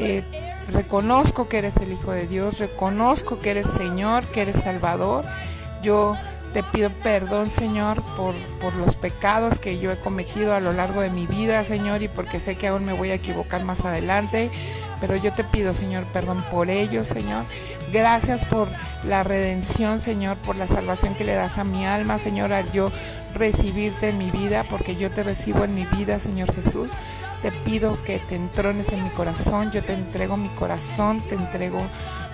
Eh, 0.00 0.24
reconozco 0.70 1.48
que 1.48 1.58
eres 1.58 1.78
el 1.78 1.92
Hijo 1.92 2.12
de 2.12 2.26
Dios, 2.26 2.58
reconozco 2.58 3.40
que 3.40 3.52
eres 3.52 3.66
Señor, 3.66 4.26
que 4.26 4.42
eres 4.42 4.56
Salvador. 4.56 5.24
Yo 5.82 6.14
te 6.52 6.62
pido 6.62 6.90
perdón, 6.90 7.50
Señor, 7.50 8.02
por, 8.16 8.34
por, 8.60 8.74
los 8.74 8.96
pecados 8.96 9.58
que 9.58 9.78
yo 9.78 9.90
he 9.92 9.98
cometido 9.98 10.54
a 10.54 10.60
lo 10.60 10.72
largo 10.72 11.00
de 11.00 11.10
mi 11.10 11.26
vida, 11.26 11.62
Señor, 11.64 12.02
y 12.02 12.08
porque 12.08 12.40
sé 12.40 12.56
que 12.56 12.68
aún 12.68 12.84
me 12.84 12.92
voy 12.92 13.10
a 13.10 13.14
equivocar 13.14 13.64
más 13.64 13.84
adelante. 13.84 14.50
pero 15.00 15.14
yo 15.14 15.32
te 15.32 15.44
pido, 15.44 15.74
Señor, 15.74 16.04
perdón 16.12 16.44
por 16.50 16.70
ellos, 16.70 17.06
Señor. 17.06 17.44
Gracias 17.92 18.44
por 18.44 18.68
la 19.04 19.22
redención, 19.22 20.00
Señor, 20.00 20.36
por 20.38 20.56
la 20.56 20.66
salvación 20.66 21.14
que 21.14 21.24
le 21.24 21.34
das 21.34 21.58
a 21.58 21.64
mi 21.64 21.86
alma, 21.86 22.18
Señor, 22.18 22.52
al 22.52 22.70
yo 22.72 22.90
recibirte 23.34 24.08
en 24.08 24.18
mi 24.18 24.30
vida, 24.30 24.64
porque 24.68 24.96
yo 24.96 25.10
te 25.10 25.22
recibo 25.22 25.64
en 25.64 25.74
mi 25.74 25.84
vida, 25.84 26.18
Señor 26.18 26.52
Jesús. 26.54 26.90
Te 27.42 27.52
pido 27.52 28.02
que 28.02 28.18
te 28.18 28.34
entrones 28.34 28.92
en 28.92 29.04
mi 29.04 29.10
corazón, 29.10 29.70
yo 29.70 29.84
te 29.84 29.92
entrego 29.92 30.36
mi 30.36 30.48
corazón, 30.48 31.20
te 31.28 31.36
entrego 31.36 31.86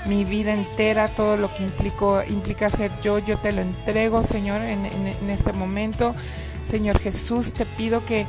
mi 0.07 0.25
vida 0.25 0.53
entera, 0.53 1.09
todo 1.09 1.37
lo 1.37 1.53
que 1.55 1.63
implico, 1.63 2.23
implica 2.23 2.71
ser 2.71 2.93
yo, 3.01 3.19
yo 3.19 3.39
te 3.39 3.53
lo 3.53 3.63
entrego, 3.63 4.23
Señor, 4.23 4.61
en, 4.61 4.87
en 4.87 5.31
este 5.31 5.53
momento. 5.53 6.15
Señor 6.63 6.99
Jesús, 6.99 7.53
te 7.53 7.67
pido 7.67 8.05
que 8.05 8.27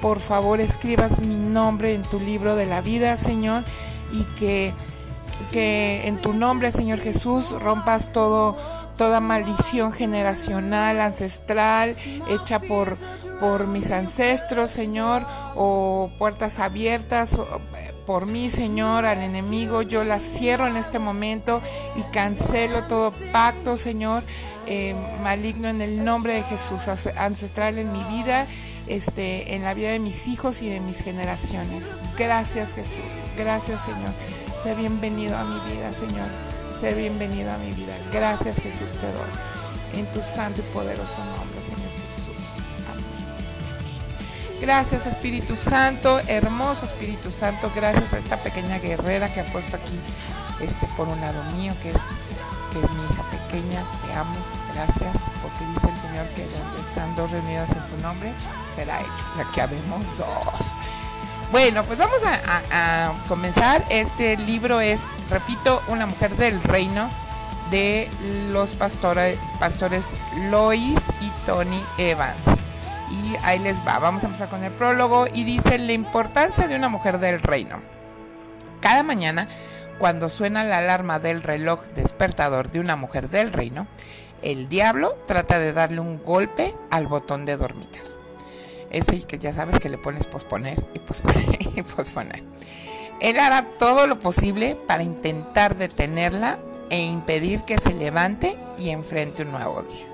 por 0.00 0.20
favor 0.20 0.60
escribas 0.60 1.20
mi 1.20 1.34
nombre 1.34 1.94
en 1.94 2.02
tu 2.02 2.20
libro 2.20 2.54
de 2.56 2.66
la 2.66 2.80
vida, 2.80 3.16
Señor, 3.16 3.64
y 4.12 4.24
que, 4.38 4.74
que 5.52 6.06
en 6.06 6.18
tu 6.18 6.32
nombre, 6.32 6.70
Señor 6.70 7.00
Jesús, 7.00 7.50
rompas 7.50 8.12
todo 8.12 8.56
toda 8.98 9.20
maldición 9.20 9.92
generacional, 9.92 11.00
ancestral, 11.00 11.96
hecha 12.28 12.58
por, 12.58 12.98
por 13.40 13.66
mis 13.66 13.90
ancestros, 13.90 14.70
Señor, 14.70 15.24
o 15.54 16.10
puertas 16.18 16.58
abiertas 16.58 17.40
por 18.04 18.26
mí, 18.26 18.50
Señor, 18.50 19.06
al 19.06 19.22
enemigo. 19.22 19.82
Yo 19.82 20.04
las 20.04 20.22
cierro 20.22 20.66
en 20.66 20.76
este 20.76 20.98
momento 20.98 21.62
y 21.96 22.02
cancelo 22.12 22.86
todo 22.88 23.14
pacto, 23.32 23.76
Señor, 23.76 24.22
eh, 24.66 24.94
maligno 25.22 25.68
en 25.68 25.80
el 25.80 26.04
nombre 26.04 26.34
de 26.34 26.42
Jesús, 26.42 26.88
ancestral 27.16 27.78
en 27.78 27.92
mi 27.92 28.02
vida, 28.04 28.46
este, 28.88 29.54
en 29.54 29.62
la 29.62 29.74
vida 29.74 29.90
de 29.90 30.00
mis 30.00 30.26
hijos 30.26 30.60
y 30.60 30.68
de 30.68 30.80
mis 30.80 31.02
generaciones. 31.02 31.94
Gracias, 32.18 32.74
Jesús. 32.74 33.04
Gracias, 33.36 33.84
Señor. 33.84 34.10
Sé 34.62 34.74
bienvenido 34.74 35.36
a 35.36 35.44
mi 35.44 35.60
vida, 35.70 35.92
Señor. 35.92 36.57
Sé 36.78 36.94
bienvenido 36.94 37.52
a 37.52 37.58
mi 37.58 37.72
vida. 37.72 37.92
Gracias, 38.12 38.60
Jesús, 38.60 38.92
te 38.92 39.10
doy. 39.10 39.30
En 39.94 40.06
tu 40.12 40.22
santo 40.22 40.60
y 40.60 40.64
poderoso 40.72 41.18
nombre, 41.36 41.60
Señor 41.60 41.90
Jesús. 42.04 42.68
Amén. 42.88 44.60
Gracias, 44.60 45.08
Espíritu 45.08 45.56
Santo, 45.56 46.20
hermoso 46.28 46.84
Espíritu 46.84 47.32
Santo. 47.32 47.72
Gracias 47.74 48.14
a 48.14 48.18
esta 48.18 48.36
pequeña 48.36 48.78
guerrera 48.78 49.32
que 49.32 49.40
ha 49.40 49.52
puesto 49.52 49.76
aquí, 49.76 49.98
este, 50.60 50.86
por 50.96 51.08
un 51.08 51.20
lado 51.20 51.42
mío, 51.56 51.74
que 51.82 51.88
es, 51.88 52.02
que 52.72 52.78
es 52.78 52.90
mi 52.92 53.02
hija 53.10 53.24
pequeña. 53.28 53.82
Te 54.06 54.12
amo. 54.12 54.36
Gracias, 54.72 55.16
porque 55.42 55.64
dice 55.74 55.88
el 55.92 55.98
Señor 55.98 56.26
que 56.36 56.46
donde 56.46 56.80
están 56.80 57.16
dos 57.16 57.28
reunidas 57.32 57.70
en 57.70 57.82
su 57.90 58.02
nombre, 58.04 58.32
será 58.76 59.00
hecho. 59.00 59.24
Aquí 59.36 59.58
habemos 59.58 60.06
dos. 60.16 60.76
Bueno, 61.50 61.82
pues 61.84 61.98
vamos 61.98 62.22
a, 62.24 63.14
comenzar. 63.26 63.82
Este 63.88 64.36
libro 64.36 64.80
es, 64.80 65.16
repito, 65.30 65.82
Una 65.88 66.04
mujer 66.04 66.36
del 66.36 66.62
reino 66.62 67.08
de 67.70 68.10
los 68.50 68.72
pastores, 68.72 69.38
pastores 69.58 70.14
Lois 70.50 71.10
y 71.22 71.30
Tony 71.46 71.82
Evans. 71.96 72.44
Y 73.10 73.36
ahí 73.42 73.58
les 73.60 73.80
va, 73.86 73.98
vamos 73.98 74.22
a 74.24 74.26
empezar 74.26 74.50
con 74.50 74.62
el 74.62 74.72
prólogo 74.72 75.26
y 75.32 75.44
dice 75.44 75.78
la 75.78 75.92
importancia 75.92 76.68
de 76.68 76.76
una 76.76 76.90
mujer 76.90 77.18
del 77.18 77.40
reino. 77.40 77.80
Cada 78.80 79.02
mañana, 79.02 79.48
cuando 79.98 80.28
suena 80.28 80.64
la 80.64 80.78
alarma 80.78 81.18
del 81.18 81.42
reloj 81.42 81.80
despertador 81.94 82.70
de 82.70 82.80
una 82.80 82.96
mujer 82.96 83.30
del 83.30 83.54
reino, 83.54 83.86
el 84.42 84.68
diablo 84.68 85.16
trata 85.26 85.58
de 85.58 85.72
darle 85.72 86.00
un 86.00 86.22
golpe 86.22 86.74
al 86.90 87.06
botón 87.06 87.46
de 87.46 87.56
dormitar. 87.56 88.17
Ese 88.90 89.20
que 89.22 89.38
ya 89.38 89.52
sabes 89.52 89.78
que 89.78 89.88
le 89.88 89.98
pones 89.98 90.26
posponer 90.26 90.84
y 90.94 90.98
posponer 90.98 91.58
y 91.76 91.82
posponer. 91.82 92.42
Él 93.20 93.38
hará 93.38 93.66
todo 93.78 94.06
lo 94.06 94.18
posible 94.18 94.76
para 94.86 95.02
intentar 95.02 95.76
detenerla 95.76 96.58
e 96.90 97.02
impedir 97.02 97.62
que 97.62 97.80
se 97.80 97.92
levante 97.92 98.56
y 98.78 98.90
enfrente 98.90 99.42
un 99.42 99.52
nuevo 99.52 99.82
día. 99.82 100.06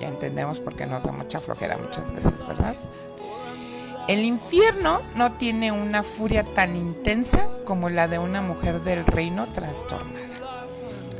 Ya 0.00 0.08
entendemos 0.08 0.58
por 0.58 0.74
qué 0.74 0.86
nos 0.86 1.04
da 1.04 1.12
mucha 1.12 1.40
flojera 1.40 1.78
muchas 1.78 2.12
veces, 2.12 2.46
¿verdad? 2.46 2.74
El 4.08 4.24
infierno 4.24 5.00
no 5.16 5.32
tiene 5.32 5.72
una 5.72 6.02
furia 6.02 6.44
tan 6.44 6.76
intensa 6.76 7.48
como 7.64 7.88
la 7.88 8.08
de 8.08 8.18
una 8.18 8.40
mujer 8.40 8.82
del 8.82 9.04
reino 9.04 9.46
trastornada. 9.48 10.26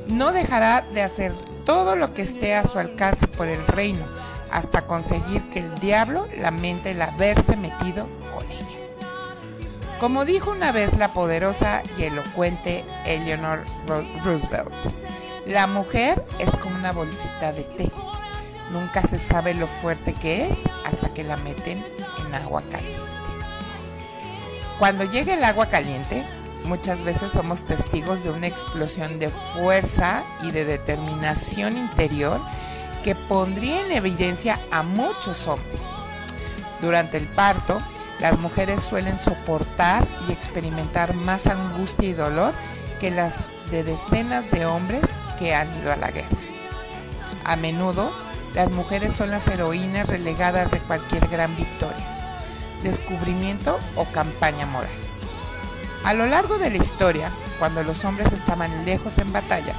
No 0.09 0.33
dejará 0.33 0.83
de 0.83 1.03
hacer 1.03 1.33
todo 1.65 1.97
lo 1.97 2.15
que 2.15 2.23
esté 2.23 2.55
a 2.55 2.65
su 2.65 2.79
alcance 2.79 3.27
por 3.27 3.49
el 3.49 3.67
reino 3.67 4.07
hasta 4.51 4.87
conseguir 4.87 5.43
que 5.51 5.61
el 5.61 5.79
diablo 5.79 6.27
lamente 6.39 6.93
el 6.93 7.03
haberse 7.03 7.57
metido 7.57 8.07
con 8.33 8.45
ella. 8.45 8.67
Como 10.01 10.25
dijo 10.25 10.51
una 10.51 10.73
vez 10.73 10.97
la 10.99 11.13
poderosa 11.13 11.83
y 11.99 12.05
elocuente 12.05 12.85
Eleanor 13.07 13.65
Roosevelt, 14.25 14.75
la 15.47 15.67
mujer 15.67 16.23
es 16.39 16.51
como 16.57 16.77
una 16.77 16.93
bolsita 16.93 17.53
de 17.53 17.63
té. 17.63 17.91
Nunca 18.73 19.01
se 19.01 19.19
sabe 19.19 19.55
lo 19.55 19.67
fuerte 19.67 20.13
que 20.13 20.49
es 20.49 20.65
hasta 20.85 21.09
que 21.09 21.25
la 21.25 21.37
meten 21.37 21.85
en 22.19 22.35
agua 22.35 22.63
caliente. 22.63 23.01
Cuando 24.79 25.05
llega 25.05 25.35
el 25.35 25.45
agua 25.45 25.67
caliente, 25.67 26.25
muchas 26.65 27.03
veces 27.03 27.33
somos 27.33 27.63
testigos 27.63 28.25
de 28.25 28.31
una 28.31 28.49
explosión 28.49 29.19
de 29.19 29.31
fuerza 29.31 30.23
y 30.43 30.51
de 30.51 30.65
determinación 30.65 31.79
interior 31.79 32.41
que 33.07 33.15
pondría 33.15 33.87
en 33.87 33.93
evidencia 33.93 34.59
a 34.73 34.83
muchos 34.83 35.47
hombres. 35.47 35.81
Durante 36.83 37.19
el 37.19 37.29
parto, 37.29 37.81
las 38.19 38.37
mujeres 38.37 38.83
suelen 38.83 39.17
soportar 39.21 40.05
y 40.29 40.33
experimentar 40.33 41.15
más 41.15 41.47
angustia 41.47 42.09
y 42.09 42.15
dolor 42.15 42.53
que 42.99 43.13
las 43.13 43.53
de 43.71 43.85
decenas 43.85 44.51
de 44.51 44.67
hombres 44.67 45.05
que 45.39 45.55
han 45.55 45.69
ido 45.79 45.93
a 45.93 45.97
la 45.97 46.11
guerra. 46.11 46.37
A 47.45 47.55
menudo, 47.55 48.11
las 48.57 48.73
mujeres 48.73 49.13
son 49.13 49.31
las 49.31 49.47
heroínas 49.47 50.09
relegadas 50.09 50.73
de 50.73 50.81
cualquier 50.81 51.29
gran 51.29 51.55
victoria, 51.55 52.05
descubrimiento 52.83 53.79
o 53.95 54.05
campaña 54.07 54.67
moral. 54.67 54.91
A 56.03 56.13
lo 56.13 56.27
largo 56.27 56.59
de 56.59 56.71
la 56.71 56.79
historia, 56.79 57.31
cuando 57.61 57.85
los 57.85 58.05
hombres 58.05 58.33
estaban 58.33 58.85
lejos 58.85 59.19
en 59.19 59.33
batalla, 59.33 59.75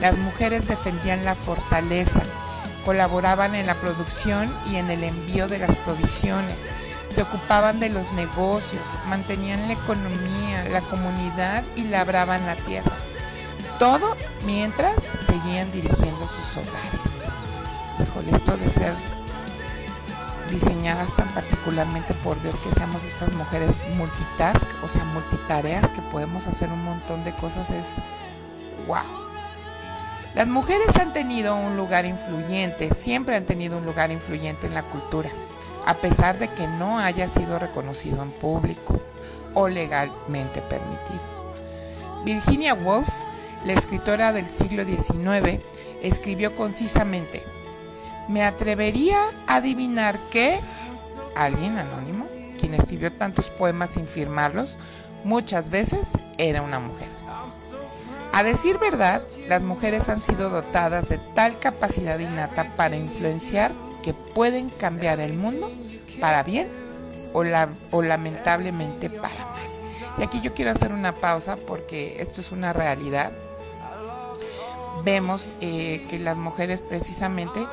las 0.00 0.16
mujeres 0.16 0.68
defendían 0.68 1.24
la 1.24 1.34
fortaleza, 1.34 2.22
colaboraban 2.88 3.54
en 3.54 3.66
la 3.66 3.74
producción 3.74 4.50
y 4.70 4.76
en 4.76 4.90
el 4.90 5.04
envío 5.04 5.46
de 5.46 5.58
las 5.58 5.76
provisiones, 5.76 6.56
se 7.14 7.20
ocupaban 7.20 7.80
de 7.80 7.90
los 7.90 8.10
negocios, 8.12 8.80
mantenían 9.10 9.68
la 9.68 9.74
economía, 9.74 10.66
la 10.70 10.80
comunidad 10.80 11.62
y 11.76 11.84
labraban 11.84 12.46
la 12.46 12.56
tierra. 12.56 12.90
Todo 13.78 14.16
mientras 14.46 15.02
seguían 15.26 15.70
dirigiendo 15.70 16.26
sus 16.28 16.56
hogares. 16.56 17.26
Híjole, 18.00 18.34
esto 18.34 18.56
de 18.56 18.70
ser 18.70 18.94
diseñadas 20.50 21.14
tan 21.14 21.28
particularmente 21.34 22.14
por 22.14 22.40
Dios 22.40 22.58
que 22.58 22.72
seamos 22.72 23.04
estas 23.04 23.30
mujeres 23.34 23.82
multitask, 23.98 24.66
o 24.82 24.88
sea, 24.88 25.04
multitareas, 25.04 25.90
que 25.90 26.00
podemos 26.10 26.46
hacer 26.46 26.70
un 26.70 26.82
montón 26.84 27.22
de 27.22 27.32
cosas, 27.32 27.68
es 27.70 27.96
wow. 28.86 29.27
Las 30.34 30.46
mujeres 30.46 30.94
han 30.96 31.12
tenido 31.12 31.56
un 31.56 31.76
lugar 31.76 32.04
influyente, 32.04 32.94
siempre 32.94 33.36
han 33.36 33.44
tenido 33.44 33.78
un 33.78 33.86
lugar 33.86 34.10
influyente 34.10 34.66
en 34.66 34.74
la 34.74 34.82
cultura, 34.82 35.30
a 35.86 35.94
pesar 35.94 36.38
de 36.38 36.48
que 36.48 36.68
no 36.68 36.98
haya 36.98 37.26
sido 37.28 37.58
reconocido 37.58 38.22
en 38.22 38.30
público 38.30 39.00
o 39.54 39.68
legalmente 39.68 40.60
permitido. 40.62 41.38
Virginia 42.24 42.74
Woolf, 42.74 43.08
la 43.64 43.72
escritora 43.72 44.32
del 44.32 44.48
siglo 44.48 44.84
XIX, 44.84 45.60
escribió 46.02 46.54
concisamente, 46.54 47.42
me 48.28 48.44
atrevería 48.44 49.24
a 49.46 49.56
adivinar 49.56 50.18
que 50.30 50.60
alguien 51.34 51.78
anónimo, 51.78 52.26
quien 52.60 52.74
escribió 52.74 53.12
tantos 53.12 53.48
poemas 53.50 53.90
sin 53.90 54.06
firmarlos, 54.06 54.76
muchas 55.24 55.70
veces 55.70 56.12
era 56.36 56.62
una 56.62 56.78
mujer. 56.78 57.17
A 58.32 58.42
decir 58.42 58.78
verdad, 58.78 59.22
las 59.48 59.62
mujeres 59.62 60.08
han 60.08 60.22
sido 60.22 60.50
dotadas 60.50 61.08
de 61.08 61.18
tal 61.18 61.58
capacidad 61.58 62.18
innata 62.18 62.72
para 62.76 62.96
influenciar 62.96 63.72
que 64.02 64.14
pueden 64.14 64.70
cambiar 64.70 65.20
el 65.20 65.34
mundo 65.34 65.70
para 66.20 66.42
bien 66.42 66.68
o, 67.32 68.02
lamentablemente 68.02 69.10
para 69.10 69.44
mal. 69.46 69.68
Y 70.18 70.22
aquí 70.22 70.40
yo 70.40 70.54
quiero 70.54 70.70
hacer 70.70 70.92
una 70.92 71.16
pausa 71.16 71.56
porque 71.56 72.16
esto 72.20 72.40
es 72.40 72.52
una 72.52 72.72
realidad. 72.72 73.32
Vemos 75.04 75.52
eh, 75.60 76.04
que 76.10 76.18
las 76.18 76.36
mujeres 76.36 76.80
precisamente, 76.80 77.66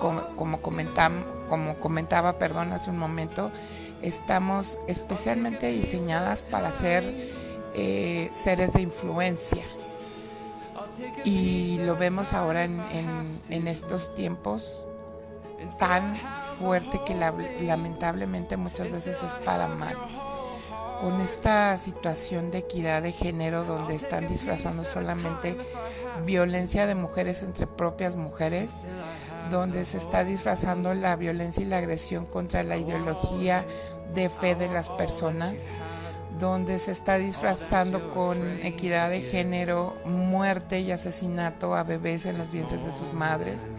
como, 0.00 0.22
como 0.36 1.74
comentaba 1.80 2.38
perdón, 2.38 2.72
hace 2.72 2.90
un 2.90 2.98
momento, 2.98 3.50
estamos 4.02 4.78
especialmente 4.86 5.68
diseñadas 5.68 6.42
para 6.42 6.72
ser 6.72 7.04
eh, 7.74 8.30
seres 8.32 8.72
de 8.72 8.82
influencia. 8.82 9.64
Y 11.24 11.78
lo 11.78 11.96
vemos 11.96 12.32
ahora 12.32 12.64
en, 12.64 13.68
estos 13.68 14.14
tiempos 14.14 14.80
tan 15.78 16.16
fuerte 16.58 17.00
que 17.06 17.14
lamentablemente 17.64 18.56
muchas 18.56 18.90
veces 18.90 19.22
es 19.22 19.34
para 19.44 19.68
mal. 19.68 19.96
con 21.00 21.20
esta 21.20 21.76
situación 21.76 22.50
de 22.50 22.58
equidad 22.58 23.02
de 23.02 23.12
género 23.12 23.64
donde 23.64 23.94
están 23.94 24.28
disfrazando 24.28 24.82
solamente 24.82 25.58
violencia 26.24 26.86
de 26.86 26.94
mujeres 26.94 27.42
entre 27.42 27.66
propias 27.66 28.16
mujeres, 28.16 28.70
donde 29.50 29.84
se 29.84 29.98
está 29.98 30.24
disfrazando 30.24 30.94
la 30.94 31.16
violencia 31.16 31.62
y 31.62 31.66
la 31.66 31.78
agresión 31.78 32.26
contra 32.26 32.62
la 32.62 32.76
ideología 32.76 33.64
de 34.14 34.28
fe 34.28 34.54
de 34.54 34.68
las 34.68 34.88
personas, 34.88 35.66
donde 36.38 36.78
se 36.78 36.92
está 36.92 37.16
disfrazando 37.16 38.12
con 38.12 38.38
equidad 38.62 39.10
de 39.10 39.20
género 39.20 39.96
muerte 40.04 40.80
y 40.80 40.90
asesinato 40.90 41.74
a 41.74 41.82
bebés 41.82 42.26
en 42.26 42.36
los 42.36 42.52
vientres 42.52 42.84
de 42.84 42.92
sus 42.92 43.12
madres, 43.12 43.70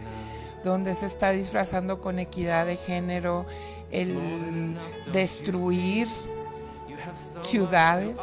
donde 0.64 0.94
se 0.94 1.06
está 1.06 1.30
disfrazando 1.30 2.00
con 2.00 2.18
equidad 2.18 2.66
de 2.66 2.76
género 2.76 3.46
el 3.90 4.76
destruir 5.12 6.08
ciudades, 7.42 8.20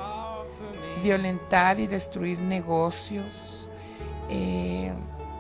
violentar 1.03 1.79
y 1.79 1.87
destruir 1.87 2.39
negocios, 2.39 3.69
eh, 4.29 4.91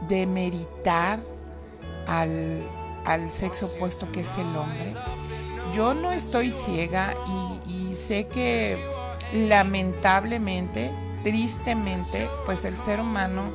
demeritar 0.07 1.19
al, 2.07 2.63
al, 3.05 3.29
sexo 3.29 3.65
opuesto 3.67 4.11
que 4.11 4.21
es 4.21 4.37
el 4.37 4.55
hombre. 4.55 4.93
Yo 5.73 5.93
no 5.93 6.11
estoy 6.11 6.51
ciega 6.51 7.13
y, 7.27 7.54
y 7.54 7.54
sé 7.95 8.27
que 8.27 8.77
lamentablemente, 9.33 10.91
tristemente, 11.23 12.29
pues 12.45 12.65
el 12.65 12.79
ser 12.79 12.99
humano 12.99 13.51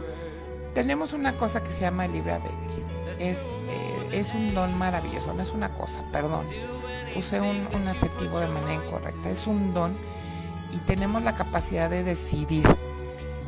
tenemos 0.75 1.13
una 1.13 1.37
cosa 1.37 1.63
que 1.63 1.73
se 1.73 1.83
llama 1.83 2.07
libre 2.07 2.33
albedrío. 2.33 2.85
Es, 3.19 3.57
eh, 3.69 4.09
es 4.13 4.35
un 4.35 4.55
don 4.55 4.77
maravilloso, 4.79 5.35
no 5.35 5.43
es 5.43 5.51
una 5.51 5.69
cosa, 5.77 6.03
perdón 6.11 6.45
usé 7.17 7.41
un, 7.41 7.67
adjetivo 7.89 8.41
de 8.41 8.49
manera 8.49 8.75
incorrecta, 8.75 9.31
es 9.31 9.47
un 9.47 9.73
don 9.75 9.95
y 10.73 10.79
tenemos 10.79 11.23
la 11.23 11.35
capacidad 11.35 11.91
de 11.91 12.05
decidir, 12.05 12.65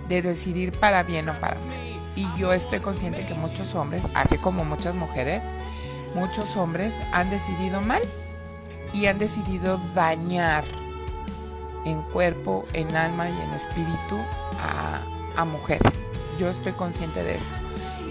de 0.09 0.23
decidir 0.23 0.73
para 0.73 1.03
bien 1.03 1.29
o 1.29 1.35
para 1.35 1.55
mal. 1.55 2.01
Y 2.17 2.27
yo 2.37 2.53
estoy 2.53 2.81
consciente 2.81 3.25
que 3.25 3.35
muchos 3.35 3.75
hombres, 3.75 4.03
así 4.15 4.37
como 4.39 4.65
muchas 4.65 4.95
mujeres, 4.95 5.55
muchos 6.15 6.57
hombres 6.57 6.95
han 7.13 7.31
decidido 7.31 7.81
mal 7.81 8.03
y 8.93 9.07
han 9.07 9.19
decidido 9.19 9.79
dañar 9.95 10.65
en 11.85 12.03
cuerpo, 12.03 12.65
en 12.73 12.95
alma 12.97 13.29
y 13.29 13.41
en 13.41 13.51
espíritu 13.51 14.19
a, 14.59 15.45
mujeres. 15.45 16.09
Yo 16.39 16.49
estoy 16.49 16.73
consciente 16.73 17.25
de 17.25 17.35
eso 17.35 17.49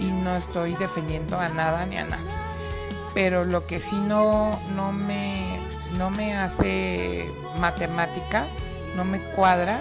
y 0.00 0.10
no 0.10 0.36
estoy 0.36 0.74
defendiendo 0.74 1.38
a 1.38 1.48
nada 1.48 1.86
ni 1.86 1.96
a 1.96 2.04
nadie 2.04 2.42
pero 3.14 3.44
lo 3.44 3.64
que 3.66 3.78
sí 3.78 3.96
no, 3.96 4.58
no, 4.74 4.92
me, 4.92 5.58
no 5.98 6.10
me 6.10 6.34
hace 6.34 7.26
matemática, 7.58 8.46
no 8.96 9.04
me 9.04 9.20
cuadra, 9.20 9.78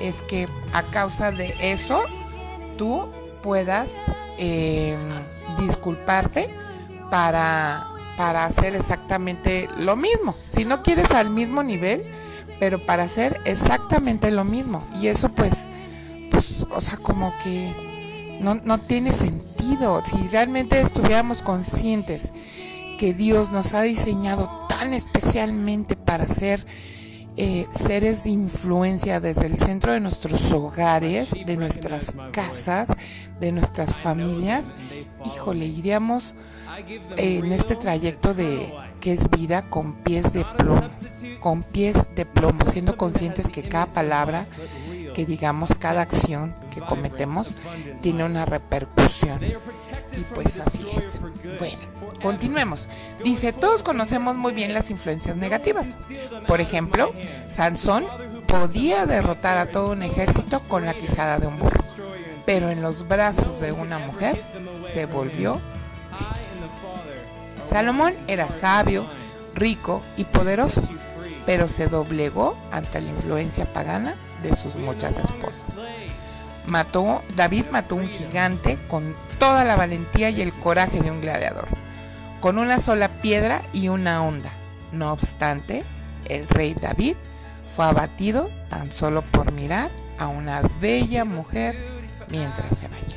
es 0.00 0.22
que 0.22 0.48
a 0.72 0.84
causa 0.84 1.32
de 1.32 1.54
eso 1.60 2.02
tú 2.76 3.08
puedas 3.42 3.90
em, 4.38 4.98
disculparte 5.58 6.48
para, 7.10 7.84
para 8.16 8.44
hacer 8.44 8.76
exactamente 8.76 9.68
lo 9.76 9.96
mismo. 9.96 10.36
Si 10.50 10.64
no 10.64 10.82
quieres 10.82 11.10
al 11.10 11.30
mismo 11.30 11.62
nivel, 11.62 12.00
pero 12.58 12.78
para 12.78 13.04
hacer 13.04 13.38
exactamente 13.44 14.30
lo 14.30 14.44
mismo. 14.44 14.82
Y 15.00 15.08
eso 15.08 15.28
pues, 15.34 15.70
pues 16.30 16.64
o 16.70 16.80
sea, 16.80 16.98
como 16.98 17.32
que 17.42 18.38
no, 18.40 18.56
no 18.56 18.78
tiene 18.78 19.12
sentido. 19.12 20.02
Si 20.04 20.16
realmente 20.28 20.80
estuviéramos 20.80 21.42
conscientes 21.42 22.32
que 22.98 23.14
Dios 23.14 23.50
nos 23.52 23.74
ha 23.74 23.82
diseñado 23.82 24.66
tan 24.68 24.92
especialmente 24.92 25.96
para 25.96 26.26
ser 26.26 26.66
eh, 27.40 27.68
seres 27.70 28.24
de 28.24 28.30
influencia 28.30 29.20
desde 29.20 29.46
el 29.46 29.56
centro 29.56 29.92
de 29.92 30.00
nuestros 30.00 30.50
hogares, 30.50 31.34
de 31.46 31.56
nuestras 31.56 32.12
casas, 32.32 32.88
de 33.38 33.52
nuestras 33.52 33.94
familias, 33.94 34.74
híjole, 35.24 35.66
iríamos 35.66 36.34
en 37.16 37.52
este 37.52 37.76
trayecto 37.76 38.34
de 38.34 38.72
que 39.00 39.12
es 39.12 39.30
vida 39.30 39.62
con 39.70 39.94
pies 39.94 40.32
de 40.32 40.44
plomo, 40.44 40.88
con 41.40 41.62
pies 41.62 42.08
de 42.14 42.26
plomo, 42.26 42.66
siendo 42.66 42.96
conscientes 42.96 43.48
que 43.48 43.62
cada 43.62 43.86
palabra 43.86 44.46
que 45.18 45.26
digamos, 45.26 45.70
cada 45.76 46.02
acción 46.02 46.54
que 46.72 46.80
cometemos 46.80 47.56
tiene 48.00 48.22
una 48.22 48.44
repercusión. 48.44 49.42
Y 49.42 50.20
pues 50.32 50.60
así 50.60 50.86
es. 50.96 51.18
Bueno, 51.58 51.76
continuemos. 52.22 52.88
Dice, 53.24 53.52
todos 53.52 53.82
conocemos 53.82 54.36
muy 54.36 54.52
bien 54.52 54.74
las 54.74 54.90
influencias 54.90 55.34
negativas. 55.34 55.96
Por 56.46 56.60
ejemplo, 56.60 57.12
Sansón 57.48 58.04
podía 58.46 59.06
derrotar 59.06 59.58
a 59.58 59.66
todo 59.72 59.90
un 59.90 60.04
ejército 60.04 60.60
con 60.68 60.86
la 60.86 60.94
quijada 60.94 61.40
de 61.40 61.48
un 61.48 61.58
burro, 61.58 61.82
pero 62.46 62.70
en 62.70 62.80
los 62.80 63.08
brazos 63.08 63.58
de 63.58 63.72
una 63.72 63.98
mujer 63.98 64.40
se 64.86 65.06
volvió. 65.06 65.60
Salomón 67.68 68.14
era 68.28 68.48
sabio, 68.48 69.06
rico 69.54 70.00
y 70.16 70.24
poderoso, 70.24 70.80
pero 71.44 71.68
se 71.68 71.86
doblegó 71.86 72.56
ante 72.72 72.98
la 72.98 73.10
influencia 73.10 73.70
pagana 73.70 74.14
de 74.42 74.56
sus 74.56 74.76
muchas 74.76 75.18
esposas. 75.18 75.84
Mató, 76.66 77.22
David 77.36 77.66
mató 77.70 77.94
un 77.94 78.08
gigante 78.08 78.78
con 78.88 79.14
toda 79.38 79.66
la 79.66 79.76
valentía 79.76 80.30
y 80.30 80.40
el 80.40 80.54
coraje 80.54 81.00
de 81.00 81.10
un 81.10 81.20
gladiador, 81.20 81.68
con 82.40 82.56
una 82.56 82.78
sola 82.78 83.20
piedra 83.20 83.62
y 83.74 83.88
una 83.88 84.22
onda. 84.22 84.50
No 84.90 85.12
obstante, 85.12 85.84
el 86.24 86.48
rey 86.48 86.72
David 86.72 87.16
fue 87.66 87.84
abatido 87.84 88.48
tan 88.70 88.90
solo 88.90 89.20
por 89.30 89.52
mirar 89.52 89.90
a 90.18 90.28
una 90.28 90.62
bella 90.80 91.26
mujer 91.26 91.76
mientras 92.30 92.78
se 92.78 92.88
bañaba. 92.88 93.12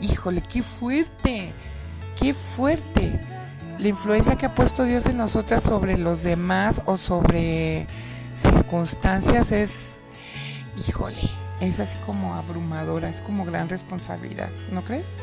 Híjole, 0.00 0.42
qué 0.42 0.64
fuerte, 0.64 1.52
qué 2.20 2.34
fuerte. 2.34 3.33
La 3.78 3.88
influencia 3.88 4.36
que 4.36 4.46
ha 4.46 4.54
puesto 4.54 4.84
Dios 4.84 5.06
en 5.06 5.16
nosotras 5.16 5.62
sobre 5.62 5.98
los 5.98 6.22
demás 6.22 6.82
o 6.86 6.96
sobre 6.96 7.86
circunstancias 8.34 9.52
es 9.52 10.00
híjole, 10.88 11.16
es 11.60 11.80
así 11.80 11.98
como 12.06 12.34
abrumadora, 12.34 13.08
es 13.08 13.20
como 13.20 13.44
gran 13.44 13.68
responsabilidad, 13.68 14.50
¿no 14.70 14.84
crees? 14.84 15.18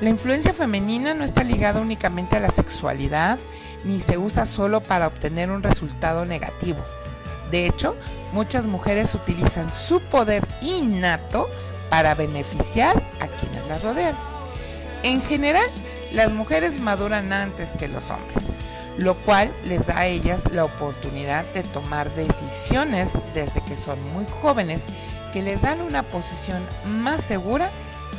La 0.00 0.08
influencia 0.08 0.52
femenina 0.52 1.12
no 1.14 1.24
está 1.24 1.44
ligada 1.44 1.80
únicamente 1.80 2.36
a 2.36 2.40
la 2.40 2.50
sexualidad, 2.50 3.38
ni 3.84 4.00
se 4.00 4.16
usa 4.16 4.46
solo 4.46 4.80
para 4.80 5.06
obtener 5.06 5.50
un 5.50 5.62
resultado 5.62 6.24
negativo. 6.24 6.78
De 7.50 7.66
hecho, 7.66 7.96
muchas 8.32 8.66
mujeres 8.66 9.14
utilizan 9.14 9.70
su 9.72 10.00
poder 10.00 10.46
innato 10.62 11.48
para 11.90 12.14
beneficiar 12.14 13.02
a 13.20 13.26
quienes 13.26 13.66
las 13.68 13.82
rodean. 13.82 14.16
En 15.02 15.20
general, 15.20 15.68
las 16.12 16.32
mujeres 16.32 16.80
maduran 16.80 17.32
antes 17.32 17.74
que 17.78 17.88
los 17.88 18.10
hombres 18.10 18.52
lo 19.00 19.14
cual 19.14 19.52
les 19.64 19.86
da 19.86 19.98
a 19.98 20.06
ellas 20.06 20.44
la 20.52 20.64
oportunidad 20.64 21.44
de 21.54 21.62
tomar 21.62 22.12
decisiones 22.14 23.16
desde 23.34 23.62
que 23.62 23.76
son 23.76 24.02
muy 24.12 24.26
jóvenes 24.26 24.88
que 25.32 25.42
les 25.42 25.62
dan 25.62 25.80
una 25.80 26.02
posición 26.02 26.62
más 26.84 27.22
segura 27.22 27.70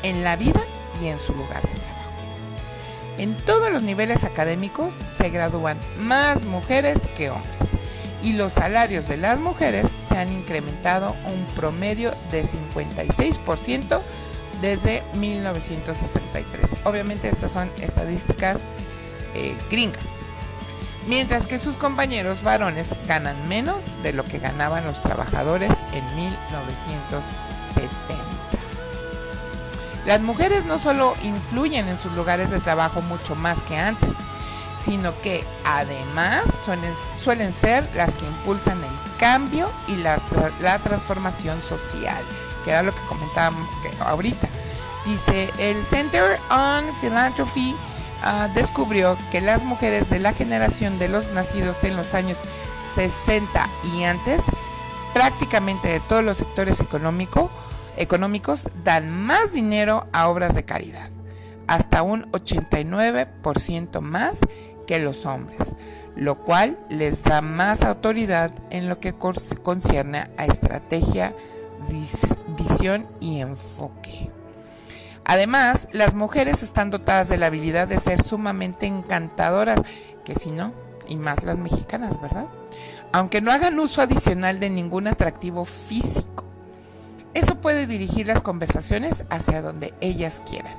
en 0.02 0.24
la 0.24 0.36
vida 0.36 0.62
y 1.02 1.08
en 1.08 1.20
su 1.20 1.34
lugar 1.34 1.62
de 1.62 1.70
trabajo. 1.70 2.12
En 3.18 3.36
todos 3.36 3.72
los 3.72 3.84
niveles 3.84 4.24
académicos 4.24 4.94
se 5.12 5.30
gradúan 5.30 5.78
más 6.00 6.44
mujeres 6.46 7.08
que 7.16 7.30
hombres 7.30 7.72
y 8.24 8.34
los 8.34 8.54
salarios 8.54 9.08
de 9.08 9.18
las 9.18 9.40
mujeres 9.40 9.98
se 10.00 10.18
han 10.18 10.32
incrementado 10.32 11.16
un 11.28 11.46
promedio 11.56 12.12
de 12.32 12.44
56% 12.44 14.02
desde 14.62 15.04
1963. 15.16 16.76
Obviamente 16.84 17.28
estas 17.28 17.52
son 17.52 17.72
estadísticas 17.80 18.66
eh, 19.36 19.56
gringas 19.70 20.22
mientras 21.08 21.48
que 21.48 21.58
sus 21.58 21.78
compañeros 21.78 22.44
varones 22.44 22.94
ganan 23.08 23.48
menos 23.48 23.82
de 24.04 24.14
lo 24.14 24.24
que 24.24 24.38
ganaban 24.40 24.84
los 24.86 25.02
trabajadores 25.02 25.72
en 25.94 26.16
1970. 26.16 27.90
Las 30.06 30.22
mujeres 30.22 30.66
no 30.66 30.80
solo 30.80 31.16
influyen 31.24 31.88
en 31.88 32.00
sus 32.00 32.12
lugares 32.14 32.50
de 32.50 32.60
trabajo 32.60 33.02
mucho 33.02 33.36
más 33.36 33.62
que 33.62 33.78
antes, 33.78 34.16
sino 34.82 35.14
que 35.22 35.46
además 35.64 36.44
suelen, 37.24 37.54
ser 37.54 37.88
las 37.96 38.16
que 38.16 38.26
impulsan 38.26 38.84
el 38.84 39.18
cambio 39.20 39.70
y 39.88 39.98
la, 39.98 40.20
la 40.60 40.80
transformación 40.80 41.62
social, 41.62 42.24
que 42.64 42.72
era 42.72 42.84
lo 42.84 42.94
que 42.94 43.02
comentábamos 43.08 43.68
ahorita. 44.00 44.48
Dice 45.06 45.52
el 45.58 45.84
Center 45.84 46.40
on 46.50 46.86
Philanthropy 47.02 47.76
Ah, 48.24 48.50
descubrió 48.54 49.18
que 49.32 49.42
las 49.42 49.64
mujeres 49.64 50.12
de 50.12 50.20
la 50.20 50.32
generación 50.34 51.00
de 51.00 51.08
los 51.08 51.32
nacidos 51.32 51.84
en 51.84 51.98
los 51.98 52.14
años 52.14 52.40
60 52.94 53.68
y 53.96 54.04
antes, 54.04 54.44
prácticamente 55.12 55.88
de 55.88 56.00
todos 56.02 56.24
los 56.24 56.38
sectores 56.38 56.80
económico, 56.82 57.50
económicos, 57.98 58.70
dan 58.84 59.10
más 59.10 59.54
dinero 59.54 60.06
a 60.14 60.28
obras 60.28 60.54
de 60.54 60.66
caridad, 60.66 61.10
hasta 61.66 62.04
un 62.04 62.32
89% 62.32 64.02
más 64.02 64.42
que 64.86 65.00
los 65.00 65.26
hombres, 65.26 65.76
lo 66.16 66.36
cual 66.36 66.78
les 66.90 67.24
da 67.24 67.42
más 67.42 67.84
autoridad 67.84 68.52
en 68.70 68.90
lo 68.90 69.00
que 69.00 69.14
concierne 69.14 70.30
a 70.38 70.46
estrategia, 70.46 71.34
visión 72.58 73.08
y 73.20 73.40
enfoque. 73.40 74.30
Además, 75.26 75.88
las 75.92 76.14
mujeres 76.14 76.64
están 76.64 76.90
dotadas 76.90 77.30
de 77.30 77.38
la 77.38 77.48
habilidad 77.48 77.88
de 77.88 78.00
ser 78.00 78.22
sumamente 78.22 78.86
encantadoras, 78.86 79.80
que 80.26 80.36
si 80.36 80.52
no, 80.52 80.74
y 81.08 81.16
más 81.16 81.44
las 81.44 81.58
mexicanas, 81.58 82.20
¿verdad? 82.22 82.48
Aunque 83.12 83.42
no 83.42 83.52
hagan 83.52 83.80
uso 83.80 84.02
adicional 84.02 84.60
de 84.60 84.70
ningún 84.70 85.08
atractivo 85.08 85.66
físico. 85.66 86.46
Eso 87.34 87.56
puede 87.62 87.88
dirigir 87.88 88.28
las 88.28 88.42
conversaciones 88.42 89.26
hacia 89.30 89.62
donde 89.62 89.94
ellas 90.02 90.42
quieran 90.46 90.76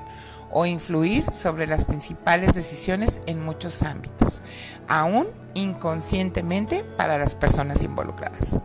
o 0.52 0.66
influir 0.66 1.24
sobre 1.34 1.66
las 1.66 1.84
principales 1.84 2.54
decisiones 2.54 3.22
en 3.26 3.42
muchos 3.42 3.82
ámbitos, 3.82 4.42
aún 4.88 5.26
inconscientemente 5.54 6.84
para 6.96 7.18
las 7.18 7.34
personas 7.34 7.82
involucradas. 7.82 8.58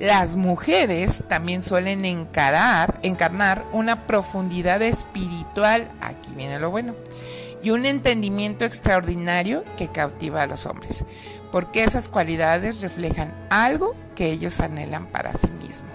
Las 0.00 0.34
mujeres 0.36 1.24
también 1.28 1.62
suelen 1.62 2.04
encarar, 2.04 2.98
encarnar 3.02 3.64
una 3.72 4.06
profundidad 4.06 4.82
espiritual, 4.82 5.88
aquí 6.00 6.32
viene 6.34 6.58
lo 6.58 6.70
bueno, 6.70 6.94
y 7.62 7.70
un 7.70 7.86
entendimiento 7.86 8.64
extraordinario 8.64 9.64
que 9.76 9.88
cautiva 9.88 10.42
a 10.42 10.46
los 10.46 10.66
hombres, 10.66 11.04
porque 11.50 11.84
esas 11.84 12.08
cualidades 12.08 12.80
reflejan 12.80 13.32
algo 13.50 13.94
que 14.14 14.30
ellos 14.30 14.60
anhelan 14.60 15.06
para 15.06 15.32
sí 15.32 15.46
mismos. 15.46 15.92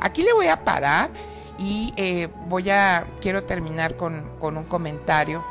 Aquí 0.00 0.22
le 0.22 0.32
voy 0.32 0.48
a 0.48 0.64
parar 0.64 1.10
y 1.58 1.92
eh, 1.96 2.28
voy 2.48 2.70
a, 2.70 3.04
quiero 3.20 3.44
terminar 3.44 3.96
con, 3.96 4.24
un 4.40 4.64
comentario 4.64 5.44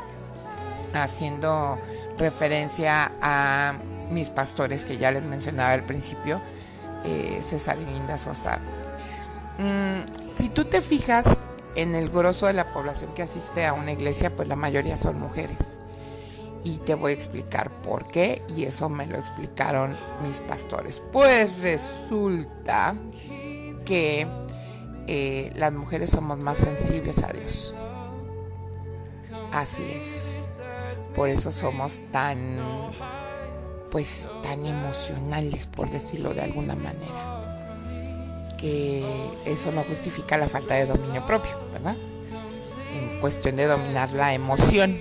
haciendo 0.94 1.78
referencia 2.18 3.12
a 3.20 3.74
mis 4.10 4.30
pastores 4.30 4.86
que 4.86 4.96
ya 4.96 5.10
les 5.10 5.22
mencionaba 5.22 5.72
al 5.72 5.84
principio, 5.84 6.40
eh, 7.04 7.40
César 7.46 7.76
y 7.78 7.84
Linda 7.84 8.16
Sosa. 8.16 8.58
Mm, 9.58 10.32
si 10.32 10.48
tú 10.48 10.64
te 10.64 10.80
fijas 10.80 11.36
en 11.74 11.94
el 11.94 12.08
grosso 12.08 12.46
de 12.46 12.54
la 12.54 12.72
población 12.72 13.12
que 13.14 13.22
asiste 13.22 13.66
a 13.66 13.74
una 13.74 13.92
iglesia, 13.92 14.34
pues 14.34 14.48
la 14.48 14.56
mayoría 14.56 14.96
son 14.96 15.20
mujeres. 15.20 15.78
Y 16.64 16.78
te 16.78 16.94
voy 16.94 17.12
a 17.12 17.14
explicar 17.14 17.70
por 17.70 18.08
qué, 18.10 18.42
y 18.56 18.64
eso 18.64 18.88
me 18.88 19.06
lo 19.06 19.16
explicaron 19.16 19.96
mis 20.26 20.40
pastores. 20.40 21.00
Pues 21.12 21.60
resulta 21.60 22.94
que 23.84 24.26
eh, 25.10 25.52
las 25.56 25.72
mujeres 25.72 26.10
somos 26.10 26.36
más 26.38 26.58
sensibles 26.58 27.22
a 27.22 27.32
Dios. 27.32 27.74
Así 29.52 29.82
es. 29.96 30.60
Por 31.14 31.30
eso 31.30 31.50
somos 31.50 32.02
tan, 32.12 32.58
pues, 33.90 34.28
tan 34.42 34.66
emocionales, 34.66 35.66
por 35.66 35.88
decirlo 35.88 36.34
de 36.34 36.42
alguna 36.42 36.74
manera. 36.74 37.64
Que 38.58 39.02
eso 39.46 39.72
no 39.72 39.82
justifica 39.84 40.36
la 40.36 40.46
falta 40.46 40.74
de 40.74 40.84
dominio 40.84 41.24
propio, 41.24 41.58
¿verdad? 41.72 41.96
En 42.94 43.18
cuestión 43.20 43.56
de 43.56 43.66
dominar 43.66 44.12
la 44.12 44.34
emoción. 44.34 44.98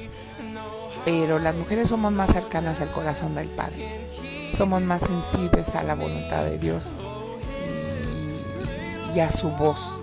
Pero 1.04 1.38
las 1.38 1.54
mujeres 1.54 1.90
somos 1.90 2.14
más 2.14 2.32
cercanas 2.32 2.80
al 2.80 2.94
corazón 2.94 3.36
del 3.36 3.50
Padre. 3.50 4.08
Somos 4.56 4.82
más 4.84 5.02
sensibles 5.02 5.76
a 5.76 5.84
la 5.84 5.96
voluntad 5.96 6.46
de 6.46 6.58
Dios 6.58 7.02
y 9.18 9.20
a 9.20 9.32
su 9.32 9.50
voz. 9.50 10.00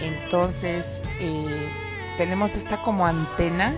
Entonces, 0.00 1.02
eh, 1.20 1.68
tenemos 2.16 2.56
esta 2.56 2.80
como 2.80 3.04
antena. 3.04 3.74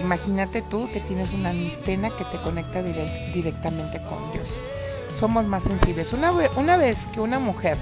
Imagínate 0.00 0.62
tú 0.62 0.88
que 0.92 1.00
tienes 1.00 1.32
una 1.32 1.50
antena 1.50 2.10
que 2.16 2.24
te 2.26 2.40
conecta 2.40 2.84
directamente 2.84 4.00
con 4.08 4.30
Dios. 4.30 4.60
Somos 5.12 5.44
más 5.44 5.64
sensibles. 5.64 6.12
Una, 6.12 6.30
una 6.30 6.76
vez 6.76 7.08
que 7.08 7.18
una 7.20 7.40
mujer 7.40 7.76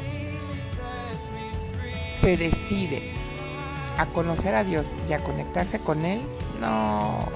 se 2.11 2.39
decide 2.39 3.13
a 3.99 4.07
conocer 4.07 4.55
a 4.55 4.65
Dios 4.65 4.97
y 5.11 5.13
a 5.13 5.23
conectarse 5.23 5.79
con 5.79 6.07
Él, 6.07 6.23
no. 6.59 7.29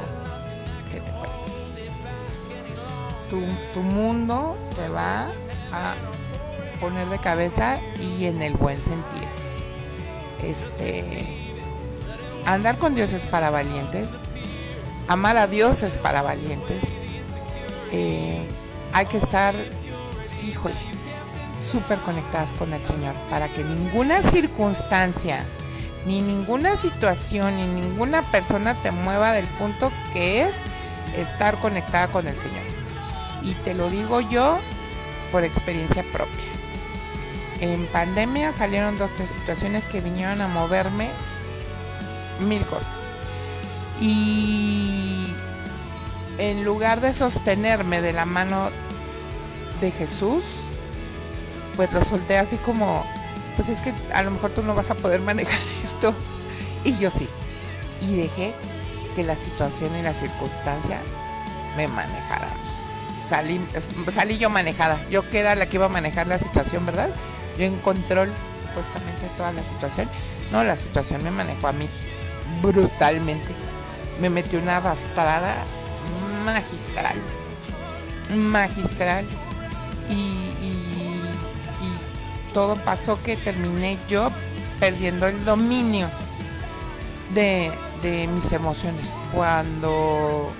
Tu, 3.28 3.38
tu 3.74 3.80
mundo 3.80 4.56
se 4.74 4.88
va 4.88 5.26
a 5.70 5.94
poner 6.80 7.08
de 7.08 7.18
cabeza 7.18 7.78
y 8.00 8.26
en 8.26 8.42
el 8.42 8.54
buen 8.54 8.80
sentido. 8.80 9.26
Este, 10.42 11.26
andar 12.46 12.78
con 12.78 12.94
Dios 12.94 13.12
es 13.12 13.24
para 13.24 13.50
valientes, 13.50 14.14
amar 15.08 15.36
a 15.36 15.46
Dios 15.46 15.82
es 15.82 15.96
para 15.96 16.22
valientes. 16.22 16.84
Eh, 17.92 18.46
hay 18.92 19.06
que 19.06 19.18
estar, 19.18 19.54
híjole, 20.46 20.74
súper 21.70 21.98
conectadas 21.98 22.52
con 22.52 22.72
el 22.72 22.82
Señor 22.82 23.14
para 23.30 23.48
que 23.48 23.64
ninguna 23.64 24.22
circunstancia, 24.22 25.44
ni 26.06 26.22
ninguna 26.22 26.76
situación, 26.76 27.56
ni 27.56 27.66
ninguna 27.66 28.22
persona 28.22 28.74
te 28.74 28.90
mueva 28.90 29.32
del 29.32 29.46
punto 29.46 29.90
que 30.12 30.42
es 30.42 30.62
estar 31.16 31.56
conectada 31.56 32.08
con 32.08 32.26
el 32.26 32.36
Señor. 32.36 32.64
Y 33.42 33.54
te 33.54 33.74
lo 33.74 33.90
digo 33.90 34.20
yo 34.20 34.58
por 35.30 35.44
experiencia 35.44 36.02
propia 36.12 36.47
en 37.60 37.86
pandemia 37.86 38.52
salieron 38.52 38.98
dos, 38.98 39.12
tres 39.12 39.30
situaciones 39.30 39.86
que 39.86 40.00
vinieron 40.00 40.40
a 40.40 40.48
moverme 40.48 41.10
mil 42.40 42.64
cosas. 42.66 43.08
Y 44.00 45.32
en 46.38 46.64
lugar 46.64 47.00
de 47.00 47.12
sostenerme 47.12 48.00
de 48.00 48.12
la 48.12 48.24
mano 48.24 48.70
de 49.80 49.90
Jesús, 49.90 50.44
pues 51.76 51.92
lo 51.92 52.04
solté 52.04 52.38
así 52.38 52.56
como, 52.56 53.04
pues 53.56 53.68
es 53.68 53.80
que 53.80 53.92
a 54.12 54.22
lo 54.22 54.30
mejor 54.30 54.50
tú 54.50 54.62
no 54.62 54.74
vas 54.74 54.90
a 54.90 54.94
poder 54.94 55.20
manejar 55.20 55.58
esto. 55.82 56.14
Y 56.84 56.96
yo 56.98 57.10
sí. 57.10 57.28
Y 58.00 58.16
dejé 58.16 58.54
que 59.16 59.24
la 59.24 59.34
situación 59.34 59.90
y 59.96 60.02
la 60.02 60.12
circunstancia 60.12 61.00
me 61.76 61.88
manejaran. 61.88 62.50
Salí, 63.24 63.60
salí 64.08 64.38
yo 64.38 64.48
manejada. 64.48 65.04
Yo 65.10 65.28
que 65.28 65.40
era 65.40 65.56
la 65.56 65.66
que 65.66 65.76
iba 65.76 65.86
a 65.86 65.90
manejar 65.90 66.28
la 66.28 66.38
situación, 66.38 66.86
¿verdad? 66.86 67.10
Yo 67.58 67.64
en 67.64 67.76
control 67.78 68.30
supuestamente 68.68 69.28
toda 69.36 69.52
la 69.52 69.64
situación. 69.64 70.08
No, 70.52 70.64
la 70.64 70.76
situación 70.76 71.22
me 71.24 71.30
manejó 71.30 71.68
a 71.68 71.72
mí 71.72 71.88
brutalmente. 72.62 73.52
Me 74.20 74.30
metió 74.30 74.58
una 74.58 74.78
arrastrada 74.78 75.56
magistral. 76.44 77.16
Magistral. 78.34 79.24
Y, 80.08 80.34
todo 82.54 82.76
pasó 82.76 83.22
que 83.22 83.36
terminé 83.36 83.98
yo 84.08 84.30
perdiendo 84.80 85.26
el 85.26 85.44
dominio 85.44 86.08
de, 87.34 87.70
mis 88.34 88.50
emociones. 88.52 89.10
Cuando 89.32 90.50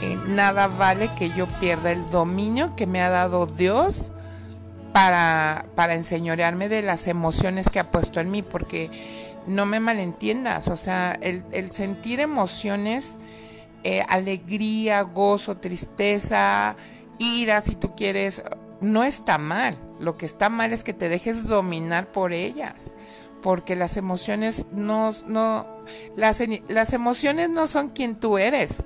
eh, 0.00 0.18
nada 0.26 0.66
vale 0.66 1.10
que 1.16 1.30
yo 1.30 1.46
pierda 1.60 1.92
el 1.92 2.08
dominio 2.10 2.74
que 2.74 2.86
me 2.86 3.00
ha 3.00 3.10
dado 3.10 3.46
Dios 3.46 4.10
para, 4.98 5.64
para 5.76 5.94
enseñorearme 5.94 6.68
de 6.68 6.82
las 6.82 7.06
emociones 7.06 7.68
que 7.68 7.78
ha 7.78 7.84
puesto 7.84 8.18
en 8.18 8.32
mí, 8.32 8.42
porque 8.42 8.90
no 9.46 9.64
me 9.64 9.78
malentiendas, 9.78 10.66
o 10.66 10.76
sea, 10.76 11.16
el, 11.20 11.70
sentir 11.70 12.18
emociones, 12.18 13.16
eh, 13.84 14.02
alegría, 14.08 15.02
gozo, 15.02 15.56
tristeza, 15.58 16.74
ira, 17.18 17.60
si 17.60 17.76
tú 17.76 17.94
quieres, 17.94 18.42
no 18.80 19.04
está 19.04 19.38
mal. 19.38 19.78
Lo 20.00 20.16
que 20.16 20.26
está 20.26 20.48
mal 20.48 20.72
es 20.72 20.82
que 20.82 20.94
te 20.94 21.08
dejes 21.08 21.46
dominar 21.46 22.08
por 22.08 22.32
ellas, 22.32 22.92
porque 23.40 23.76
las 23.76 23.96
emociones 23.96 24.66
no, 24.72 25.12
no 25.28 25.64
las, 26.16 26.42
las 26.66 26.92
emociones 26.92 27.50
no 27.50 27.68
son 27.68 27.90
quien 27.90 28.16
tú 28.16 28.36
eres. 28.36 28.82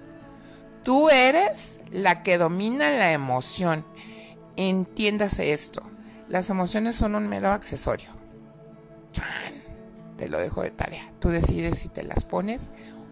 Tú 0.84 1.08
eres 1.08 1.80
la 1.90 2.22
que 2.22 2.36
domina 2.36 2.90
la 2.90 3.12
emoción. 3.12 3.86
Entiéndase 4.56 5.54
esto. 5.54 5.82
Las 6.32 6.48
emociones 6.48 6.96
son 6.96 7.14
un 7.14 7.28
mero 7.28 7.50
accesorio. 7.50 8.08
Te 10.16 10.30
lo 10.30 10.38
dejo 10.38 10.62
de 10.62 10.70
tarea. 10.70 11.12
Tú 11.20 11.28
decides 11.28 11.78
si 11.78 11.90
te 11.90 12.02
las 12.04 12.24
pones 12.24 12.70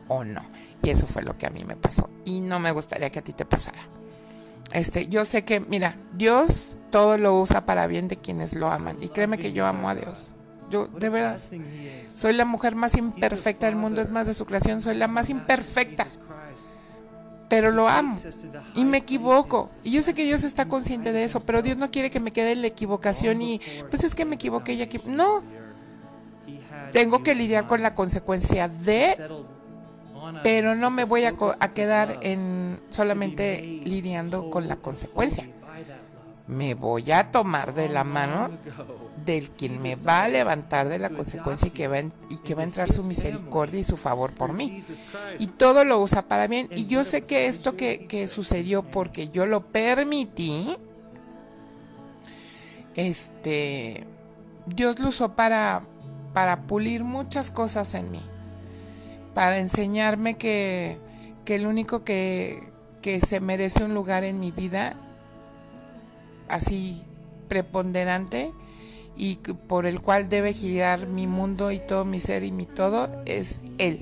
o 0.08 0.24
no. 0.24 0.40
Y 0.82 0.88
eso 0.88 1.06
fue 1.06 1.22
lo 1.22 1.36
que 1.36 1.44
a 1.44 1.50
mí 1.50 1.62
me 1.64 1.76
pasó. 1.76 2.08
Y 2.24 2.40
no 2.40 2.58
me 2.60 2.72
gustaría 2.72 3.10
que 3.10 3.18
a 3.18 3.22
ti 3.22 3.34
te 3.34 3.44
pasara. 3.44 3.82
Este, 4.72 5.08
yo 5.08 5.26
sé 5.26 5.44
que, 5.44 5.60
mira, 5.60 5.96
Dios 6.14 6.78
todo 6.90 7.18
lo 7.18 7.38
usa 7.38 7.66
para 7.66 7.86
bien 7.86 8.08
de 8.08 8.16
quienes 8.16 8.54
lo 8.54 8.72
aman. 8.72 8.96
Y 9.02 9.10
créeme 9.10 9.36
que 9.36 9.52
yo 9.52 9.66
amo 9.66 9.90
a 9.90 9.94
Dios. 9.94 10.32
Yo, 10.70 10.86
de 10.86 11.10
verdad, 11.10 11.38
soy 12.16 12.32
la 12.32 12.46
mujer 12.46 12.74
más 12.74 12.94
imperfecta 12.94 13.66
del 13.66 13.76
mundo. 13.76 14.00
Es 14.00 14.08
más 14.08 14.28
de 14.28 14.32
su 14.32 14.46
creación, 14.46 14.80
soy 14.80 14.94
la 14.94 15.08
más 15.08 15.28
imperfecta 15.28 16.06
pero 17.50 17.72
lo 17.72 17.88
amo 17.88 18.16
y 18.76 18.84
me 18.84 18.98
equivoco. 18.98 19.70
Y 19.82 19.90
yo 19.90 20.02
sé 20.02 20.14
que 20.14 20.24
Dios 20.24 20.44
está 20.44 20.66
consciente 20.66 21.12
de 21.12 21.24
eso, 21.24 21.40
pero 21.40 21.60
Dios 21.60 21.76
no 21.76 21.90
quiere 21.90 22.08
que 22.10 22.20
me 22.20 22.30
quede 22.30 22.52
en 22.52 22.62
la 22.62 22.68
equivocación 22.68 23.42
y 23.42 23.60
pues 23.90 24.04
es 24.04 24.14
que 24.14 24.24
me 24.24 24.36
equivoqué 24.36 24.72
y 24.74 24.88
No, 25.06 25.42
tengo 26.92 27.22
que 27.24 27.34
lidiar 27.34 27.66
con 27.66 27.82
la 27.82 27.94
consecuencia 27.94 28.68
de 28.68 29.16
pero 30.44 30.76
no 30.76 30.90
me 30.90 31.04
voy 31.04 31.24
a, 31.24 31.34
quedar 31.74 32.20
en 32.22 32.78
solamente 32.90 33.80
lidiando 33.84 34.48
con 34.48 34.68
la 34.68 34.76
consecuencia. 34.76 35.44
Me 36.50 36.74
voy 36.74 37.12
a 37.12 37.30
tomar 37.30 37.74
de 37.74 37.88
la 37.88 38.04
mano 38.04 38.50
del 39.24 39.50
quien 39.50 39.80
me 39.80 39.94
va 39.94 40.24
a 40.24 40.28
levantar 40.28 40.88
de 40.88 40.98
la 40.98 41.10
consecuencia 41.10 41.68
y 41.68 41.70
que 41.70 41.86
va, 41.88 42.00
y 42.00 42.38
que 42.44 42.54
va 42.54 42.62
a 42.62 42.64
entrar 42.64 42.92
su 42.92 43.04
misericordia 43.04 43.80
y 43.80 43.84
su 43.84 43.96
favor 43.96 44.32
por 44.32 44.52
mí. 44.52 44.82
Y 45.38 45.46
todo 45.46 45.84
lo 45.84 46.00
usa 46.00 46.22
para 46.22 46.46
bien. 46.46 46.68
Y 46.74 46.86
yo 46.86 47.04
sé 47.04 47.22
que 47.22 47.46
esto 47.46 47.76
que, 47.76 48.06
que 48.06 48.26
sucedió 48.26 48.82
porque 48.82 49.28
yo 49.28 49.46
lo 49.46 49.62
permití, 49.62 50.76
este, 52.96 54.04
Dios 54.66 54.98
lo 54.98 55.10
usó 55.10 55.36
para, 55.36 55.82
para 56.34 56.62
pulir 56.62 57.04
muchas 57.04 57.50
cosas 57.50 57.94
en 57.94 58.10
mí 58.10 58.20
para 59.34 59.58
enseñarme 59.58 60.34
que, 60.34 60.98
el 61.46 61.66
único 61.66 62.04
que, 62.04 62.62
que 63.02 63.20
se 63.20 63.40
merece 63.40 63.82
un 63.82 63.92
lugar 63.92 64.22
en 64.22 64.38
mi 64.38 64.52
vida 64.52 64.94
así 66.50 67.02
preponderante 67.48 68.52
y 69.16 69.36
por 69.36 69.86
el 69.86 70.00
cual 70.00 70.28
debe 70.28 70.52
girar 70.52 71.06
mi 71.06 71.26
mundo 71.26 71.70
y 71.72 71.78
todo 71.78 72.04
mi 72.04 72.20
ser 72.20 72.44
y 72.44 72.52
mi 72.52 72.66
todo 72.66 73.08
es 73.26 73.62
Él. 73.78 74.00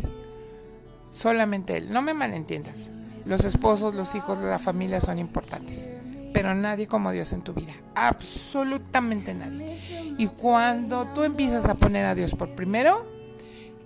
Solamente 1.12 1.76
Él. 1.76 1.90
No 1.90 2.02
me 2.02 2.14
malentiendas. 2.14 2.90
Los 3.26 3.44
esposos, 3.44 3.94
los 3.94 4.14
hijos, 4.14 4.38
la 4.38 4.58
familia 4.58 5.00
son 5.00 5.18
importantes. 5.18 5.88
Pero 6.32 6.54
nadie 6.54 6.86
como 6.86 7.10
Dios 7.10 7.32
en 7.32 7.42
tu 7.42 7.52
vida. 7.52 7.72
Absolutamente 7.94 9.34
nadie. 9.34 9.76
Y 10.18 10.28
cuando 10.28 11.06
tú 11.14 11.24
empiezas 11.24 11.68
a 11.68 11.74
poner 11.74 12.06
a 12.06 12.14
Dios 12.14 12.34
por 12.34 12.54
primero, 12.54 13.04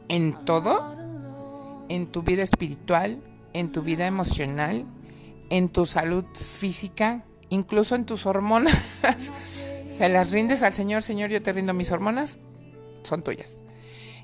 en 0.09 0.35
todo, 0.45 1.87
en 1.89 2.09
tu 2.09 2.23
vida 2.23 2.43
espiritual, 2.43 3.23
en 3.55 3.73
tu 3.73 3.83
vida 3.83 4.07
emocional, 4.07 4.85
en 5.51 5.69
tu 5.71 5.87
salud 5.87 6.25
física, 6.35 7.25
incluso 7.53 7.95
en 7.95 8.05
tus 8.05 8.27
hormonas. 8.27 8.75
Se 9.97 10.09
las 10.09 10.31
rindes 10.31 10.63
al 10.63 10.73
Señor, 10.73 11.03
Señor, 11.03 11.31
yo 11.31 11.43
te 11.43 11.53
rindo 11.53 11.75
mis 11.75 11.91
hormonas, 11.91 12.39
son 13.03 13.23
tuyas. 13.23 13.61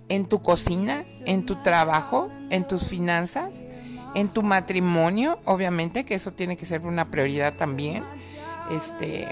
En 0.09 0.27
tu 0.27 0.41
cocina, 0.43 1.03
en 1.27 1.45
tu 1.45 1.57
trabajo, 1.57 2.31
en 2.49 2.67
tus 2.67 2.85
finanzas, 2.85 3.67
en 4.14 4.29
tu 4.29 4.43
matrimonio, 4.43 5.38
obviamente, 5.45 6.05
que 6.05 6.14
eso 6.14 6.33
tiene 6.33 6.57
que 6.57 6.64
ser 6.64 6.87
una 6.87 7.11
prioridad 7.11 7.55
también. 7.55 8.03
Este, 8.71 9.29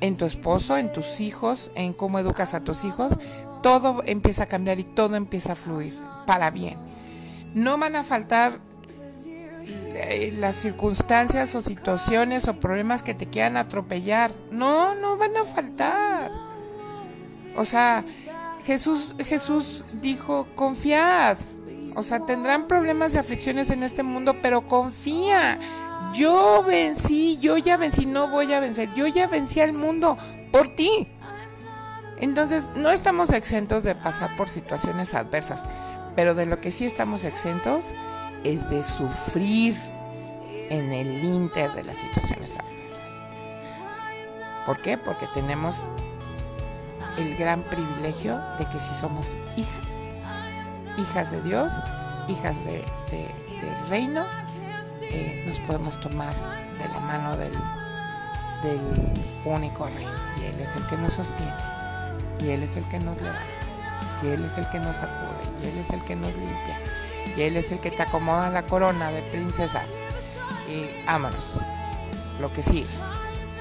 en 0.00 0.16
tu 0.16 0.24
esposo, 0.24 0.78
en 0.78 0.92
tus 0.92 1.20
hijos, 1.20 1.72
en 1.74 1.92
cómo 1.92 2.20
educas 2.20 2.54
a 2.54 2.60
tus 2.60 2.84
hijos, 2.84 3.14
todo 3.62 4.02
empieza 4.06 4.44
a 4.44 4.46
cambiar 4.46 4.78
y 4.78 4.84
todo 4.84 5.16
empieza 5.16 5.52
a 5.52 5.56
fluir 5.56 5.94
para 6.26 6.50
bien 6.50 6.92
no 7.54 7.78
van 7.78 7.96
a 7.96 8.04
faltar 8.04 8.60
las 10.32 10.56
circunstancias 10.56 11.54
o 11.54 11.60
situaciones 11.60 12.48
o 12.48 12.54
problemas 12.54 13.02
que 13.02 13.14
te 13.14 13.26
quieran 13.26 13.56
atropellar. 13.56 14.32
No, 14.50 14.94
no 14.94 15.16
van 15.16 15.36
a 15.36 15.44
faltar. 15.44 16.30
O 17.56 17.64
sea, 17.64 18.04
Jesús, 18.64 19.14
Jesús 19.24 19.84
dijo, 20.00 20.46
confiad. 20.54 21.36
O 21.94 22.02
sea, 22.02 22.20
tendrán 22.20 22.66
problemas 22.66 23.14
y 23.14 23.18
aflicciones 23.18 23.70
en 23.70 23.82
este 23.82 24.02
mundo, 24.02 24.36
pero 24.40 24.66
confía. 24.66 25.58
Yo 26.14 26.62
vencí, 26.66 27.38
yo 27.38 27.56
ya 27.58 27.76
vencí, 27.76 28.06
no 28.06 28.28
voy 28.28 28.52
a 28.52 28.60
vencer. 28.60 28.88
Yo 28.94 29.06
ya 29.06 29.26
vencí 29.26 29.60
al 29.60 29.72
mundo 29.72 30.16
por 30.50 30.68
ti. 30.68 31.08
Entonces, 32.20 32.70
no 32.76 32.90
estamos 32.90 33.30
exentos 33.32 33.82
de 33.82 33.94
pasar 33.94 34.36
por 34.36 34.48
situaciones 34.48 35.14
adversas. 35.14 35.64
Pero 36.14 36.34
de 36.34 36.46
lo 36.46 36.60
que 36.60 36.70
sí 36.70 36.84
estamos 36.84 37.24
exentos 37.24 37.94
es 38.44 38.70
de 38.70 38.82
sufrir 38.82 39.76
en 40.70 40.92
el 40.92 41.24
inter 41.24 41.72
de 41.74 41.84
las 41.84 41.96
situaciones 41.96 42.56
adversas. 42.56 43.26
¿Por 44.66 44.80
qué? 44.80 44.96
Porque 44.96 45.26
tenemos 45.34 45.86
el 47.18 47.36
gran 47.36 47.62
privilegio 47.62 48.38
de 48.58 48.66
que 48.66 48.78
si 48.78 48.94
somos 48.94 49.36
hijas, 49.56 50.14
hijas 50.96 51.30
de 51.30 51.42
Dios, 51.42 51.72
hijas 52.28 52.56
de, 52.64 52.84
del 53.10 53.88
reino, 53.88 54.24
eh, 55.00 55.44
nos 55.46 55.58
podemos 55.60 56.00
tomar 56.00 56.34
de 56.78 56.88
la 56.88 57.00
mano 57.00 57.36
del, 57.36 57.52
del 58.62 58.80
único 59.44 59.86
rey. 59.86 60.06
Y 60.40 60.44
Él 60.46 60.60
es 60.60 60.74
el 60.76 60.86
que 60.86 60.96
nos 60.96 61.14
sostiene, 61.14 61.52
y 62.40 62.50
Él 62.50 62.62
es 62.62 62.76
el 62.76 62.88
que 62.88 62.98
nos 62.98 63.16
levanta, 63.16 63.42
y 64.22 64.28
Él 64.28 64.44
es 64.44 64.56
el 64.56 64.68
que 64.70 64.78
nos 64.78 64.96
acude 65.02 65.42
y 65.62 65.68
Él 65.68 65.78
es 65.78 65.90
el 65.90 66.02
que 66.02 66.16
nos 66.16 66.30
limpia, 66.34 66.78
y 67.36 67.42
Él 67.42 67.56
es 67.56 67.72
el 67.72 67.80
que 67.80 67.90
te 67.90 68.02
acomoda 68.02 68.50
la 68.50 68.62
corona 68.62 69.10
de 69.10 69.22
princesa. 69.22 69.82
Y 70.68 70.86
ámanos, 71.08 71.58
lo 72.40 72.52
que 72.52 72.62
sigue. 72.62 72.86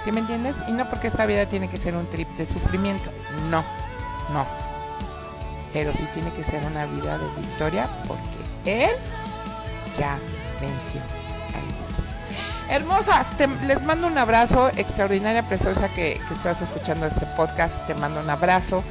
¿Sí 0.03 0.11
me 0.11 0.19
entiendes? 0.19 0.63
Y 0.67 0.71
no 0.71 0.89
porque 0.89 1.07
esta 1.07 1.25
vida 1.25 1.45
tiene 1.45 1.69
que 1.69 1.77
ser 1.77 1.95
un 1.95 2.09
trip 2.09 2.27
de 2.29 2.45
sufrimiento, 2.45 3.11
no, 3.49 3.63
no. 4.33 4.45
Pero 5.73 5.93
sí 5.93 6.07
tiene 6.13 6.31
que 6.31 6.43
ser 6.43 6.65
una 6.65 6.85
vida 6.85 7.17
de 7.17 7.41
victoria 7.41 7.87
porque 8.07 8.85
Él 8.85 8.91
ya 9.97 10.17
venció. 10.59 11.01
Hermosas, 12.69 13.33
les 13.65 13.83
mando 13.83 14.07
un 14.07 14.17
abrazo, 14.17 14.69
extraordinaria, 14.69 15.43
preciosa 15.43 15.89
que, 15.89 16.21
que 16.25 16.33
estás 16.33 16.61
escuchando 16.61 17.05
este 17.05 17.25
podcast. 17.35 17.85
Te 17.85 17.93
mando 17.95 18.21
un 18.21 18.29
abrazo, 18.29 18.81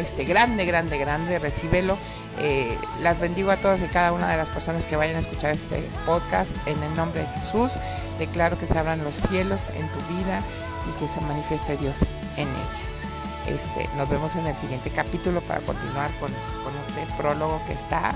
este 0.00 0.24
grande, 0.24 0.64
grande, 0.64 0.98
grande, 0.98 1.38
recíbelo. 1.38 1.96
Eh, 2.40 2.78
las 3.02 3.18
bendigo 3.18 3.50
a 3.50 3.56
todas 3.56 3.80
y 3.82 3.86
cada 3.86 4.12
una 4.12 4.30
de 4.30 4.36
las 4.36 4.48
personas 4.50 4.86
que 4.86 4.96
vayan 4.96 5.16
a 5.16 5.18
escuchar 5.18 5.50
este 5.50 5.82
podcast. 6.06 6.56
En 6.66 6.82
el 6.82 6.94
nombre 6.94 7.20
de 7.20 7.26
Jesús, 7.28 7.72
declaro 8.18 8.58
que 8.58 8.66
se 8.66 8.78
abran 8.78 9.02
los 9.04 9.14
cielos 9.14 9.70
en 9.70 9.88
tu 9.88 9.98
vida 10.14 10.42
y 10.88 10.98
que 10.98 11.08
se 11.08 11.20
manifieste 11.22 11.76
Dios 11.76 12.02
en 12.36 12.48
ella. 12.48 13.54
Este, 13.54 13.88
nos 13.96 14.08
vemos 14.08 14.36
en 14.36 14.46
el 14.46 14.56
siguiente 14.56 14.90
capítulo 14.90 15.40
para 15.40 15.60
continuar 15.60 16.10
con, 16.20 16.30
con 16.30 16.76
este 16.76 17.14
prólogo 17.16 17.60
que 17.66 17.72
está 17.72 18.12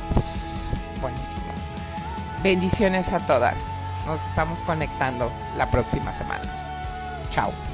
buenísimo. 1.00 1.42
Bendiciones 2.42 3.12
a 3.12 3.20
todas. 3.26 3.66
Nos 4.06 4.24
estamos 4.26 4.62
conectando 4.62 5.30
la 5.56 5.70
próxima 5.70 6.12
semana. 6.12 6.44
Chao. 7.30 7.71